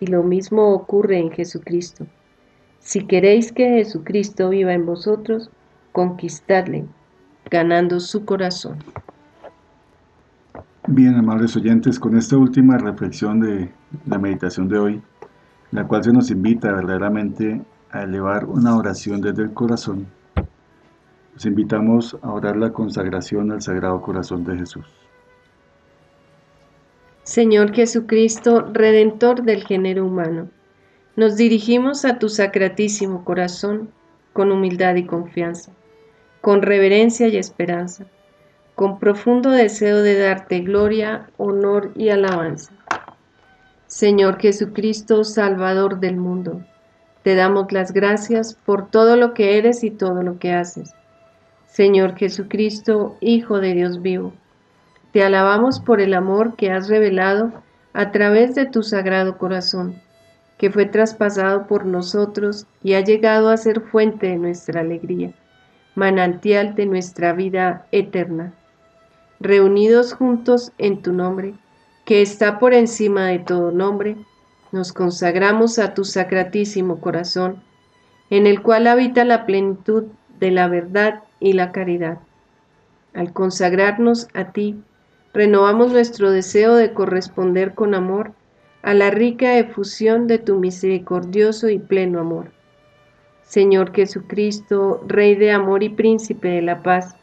y 0.01 0.07
lo 0.07 0.23
mismo 0.23 0.73
ocurre 0.73 1.19
en 1.19 1.31
Jesucristo. 1.31 2.05
Si 2.79 3.05
queréis 3.05 3.53
que 3.53 3.69
Jesucristo 3.69 4.49
viva 4.49 4.73
en 4.73 4.85
vosotros, 4.85 5.49
conquistadle, 5.93 6.83
ganando 7.49 8.01
su 8.01 8.25
corazón. 8.25 8.79
Bien, 10.85 11.15
amables 11.15 11.55
oyentes, 11.55 11.97
con 11.97 12.17
esta 12.17 12.35
última 12.35 12.77
reflexión 12.77 13.39
de 13.39 13.71
la 14.05 14.17
meditación 14.17 14.67
de 14.67 14.77
hoy, 14.77 15.01
la 15.71 15.87
cual 15.87 16.03
se 16.03 16.11
nos 16.11 16.29
invita 16.29 16.73
verdaderamente 16.73 17.61
a 17.91 18.03
elevar 18.03 18.43
una 18.43 18.75
oración 18.75 19.21
desde 19.21 19.43
el 19.43 19.53
corazón, 19.53 20.07
los 21.35 21.45
invitamos 21.45 22.17
a 22.21 22.33
orar 22.33 22.57
la 22.57 22.73
consagración 22.73 23.53
al 23.53 23.61
Sagrado 23.61 24.01
Corazón 24.01 24.43
de 24.43 24.57
Jesús. 24.57 25.00
Señor 27.31 27.71
Jesucristo, 27.71 28.59
Redentor 28.73 29.43
del 29.43 29.63
género 29.63 30.05
humano, 30.05 30.49
nos 31.15 31.37
dirigimos 31.37 32.03
a 32.03 32.19
tu 32.19 32.27
sacratísimo 32.27 33.23
corazón 33.23 33.89
con 34.33 34.51
humildad 34.51 34.95
y 34.95 35.05
confianza, 35.05 35.71
con 36.41 36.61
reverencia 36.61 37.29
y 37.29 37.37
esperanza, 37.37 38.05
con 38.75 38.99
profundo 38.99 39.49
deseo 39.49 40.01
de 40.01 40.19
darte 40.19 40.59
gloria, 40.59 41.29
honor 41.37 41.93
y 41.95 42.09
alabanza. 42.09 42.73
Señor 43.87 44.37
Jesucristo, 44.37 45.23
Salvador 45.23 46.01
del 46.01 46.17
mundo, 46.17 46.65
te 47.23 47.35
damos 47.35 47.71
las 47.71 47.93
gracias 47.93 48.55
por 48.55 48.89
todo 48.91 49.15
lo 49.15 49.33
que 49.33 49.57
eres 49.57 49.85
y 49.85 49.91
todo 49.91 50.21
lo 50.21 50.37
que 50.37 50.51
haces. 50.51 50.93
Señor 51.65 52.17
Jesucristo, 52.17 53.15
Hijo 53.21 53.61
de 53.61 53.73
Dios 53.73 54.01
vivo, 54.01 54.33
te 55.11 55.23
alabamos 55.23 55.79
por 55.79 55.99
el 55.99 56.13
amor 56.13 56.55
que 56.55 56.71
has 56.71 56.87
revelado 56.87 57.51
a 57.93 58.11
través 58.11 58.55
de 58.55 58.65
tu 58.65 58.83
sagrado 58.83 59.37
corazón, 59.37 60.01
que 60.57 60.71
fue 60.71 60.85
traspasado 60.85 61.67
por 61.67 61.85
nosotros 61.85 62.65
y 62.81 62.93
ha 62.93 63.01
llegado 63.01 63.49
a 63.49 63.57
ser 63.57 63.81
fuente 63.81 64.27
de 64.27 64.37
nuestra 64.37 64.81
alegría, 64.81 65.33
manantial 65.95 66.75
de 66.75 66.85
nuestra 66.85 67.33
vida 67.33 67.87
eterna. 67.91 68.53
Reunidos 69.39 70.13
juntos 70.13 70.71
en 70.77 71.01
tu 71.01 71.11
nombre, 71.11 71.55
que 72.05 72.21
está 72.21 72.59
por 72.59 72.73
encima 72.73 73.27
de 73.27 73.39
todo 73.39 73.71
nombre, 73.71 74.17
nos 74.71 74.93
consagramos 74.93 75.79
a 75.79 75.93
tu 75.93 76.05
sacratísimo 76.05 77.01
corazón, 77.01 77.61
en 78.29 78.47
el 78.47 78.61
cual 78.61 78.87
habita 78.87 79.25
la 79.25 79.45
plenitud 79.45 80.05
de 80.39 80.51
la 80.51 80.69
verdad 80.69 81.23
y 81.41 81.53
la 81.53 81.73
caridad. 81.73 82.19
Al 83.13 83.33
consagrarnos 83.33 84.29
a 84.33 84.53
ti, 84.53 84.81
renovamos 85.33 85.91
nuestro 85.91 86.31
deseo 86.31 86.75
de 86.75 86.93
corresponder 86.93 87.73
con 87.73 87.95
amor 87.95 88.33
a 88.81 88.93
la 88.93 89.11
rica 89.11 89.57
efusión 89.57 90.27
de 90.27 90.39
tu 90.39 90.57
misericordioso 90.59 91.69
y 91.69 91.79
pleno 91.79 92.19
amor. 92.19 92.51
Señor 93.43 93.93
Jesucristo, 93.93 95.03
Rey 95.07 95.35
de 95.35 95.51
amor 95.51 95.83
y 95.83 95.89
Príncipe 95.89 96.47
de 96.47 96.61
la 96.61 96.83
paz, 96.83 97.15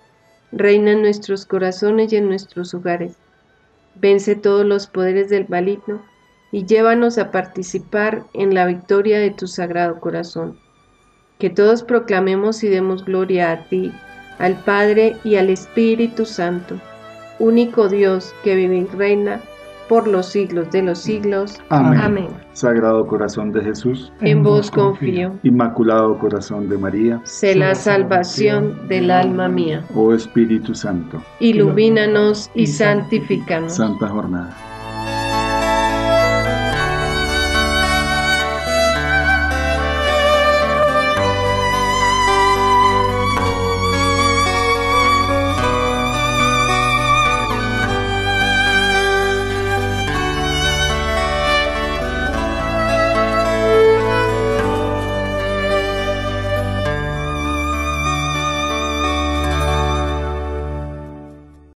reina 0.53 0.93
en 0.93 1.03
nuestros 1.03 1.47
corazones 1.47 2.13
y 2.13 2.17
en 2.17 2.29
nuestros 2.29 2.75
hogares 2.75 3.17
Vence 4.01 4.37
todos 4.37 4.65
los 4.65 4.87
poderes 4.87 5.29
del 5.29 5.49
maligno 5.49 6.01
y 6.53 6.65
llévanos 6.67 7.19
a 7.19 7.31
participar 7.31 8.25
en 8.33 8.55
la 8.55 8.65
victoria 8.67 9.19
de 9.19 9.31
tu 9.31 9.49
sagrado 9.49 9.99
corazón. 9.99 10.59
Que 11.39 11.51
todos 11.51 11.83
proclamemos 11.83 12.63
y 12.63 12.69
demos 12.69 13.05
gloria 13.05 13.51
a 13.51 13.65
ti, 13.69 13.93
al 14.39 14.55
Padre 14.65 15.17
y 15.25 15.35
al 15.35 15.51
Espíritu 15.51 16.25
Santo, 16.25 16.81
único 17.39 17.89
Dios 17.89 18.35
que 18.45 18.55
vive 18.55 18.79
y 18.79 18.85
reina 18.87 19.41
por 19.89 20.07
los 20.07 20.27
siglos 20.27 20.71
de 20.71 20.83
los 20.83 20.99
siglos. 20.99 21.61
Amén. 21.71 22.29
Sagrado 22.53 23.07
corazón 23.07 23.53
de 23.53 23.63
Jesús, 23.63 24.13
en 24.21 24.43
vos 24.43 24.71
confío. 24.71 25.35
Inmaculado 25.43 26.19
corazón 26.19 26.69
de 26.69 26.77
María, 26.77 27.21
sé 27.25 27.55
la 27.55 27.75
salvación 27.75 28.87
del 28.89 29.11
alma 29.11 29.49
mía. 29.49 29.85
Oh 29.95 30.13
Espíritu 30.13 30.75
Santo, 30.75 31.23
ilumínanos 31.41 32.51
y 32.55 32.67
santifícanos. 32.67 33.75
Santa 33.75 34.09
jornada. 34.09 34.55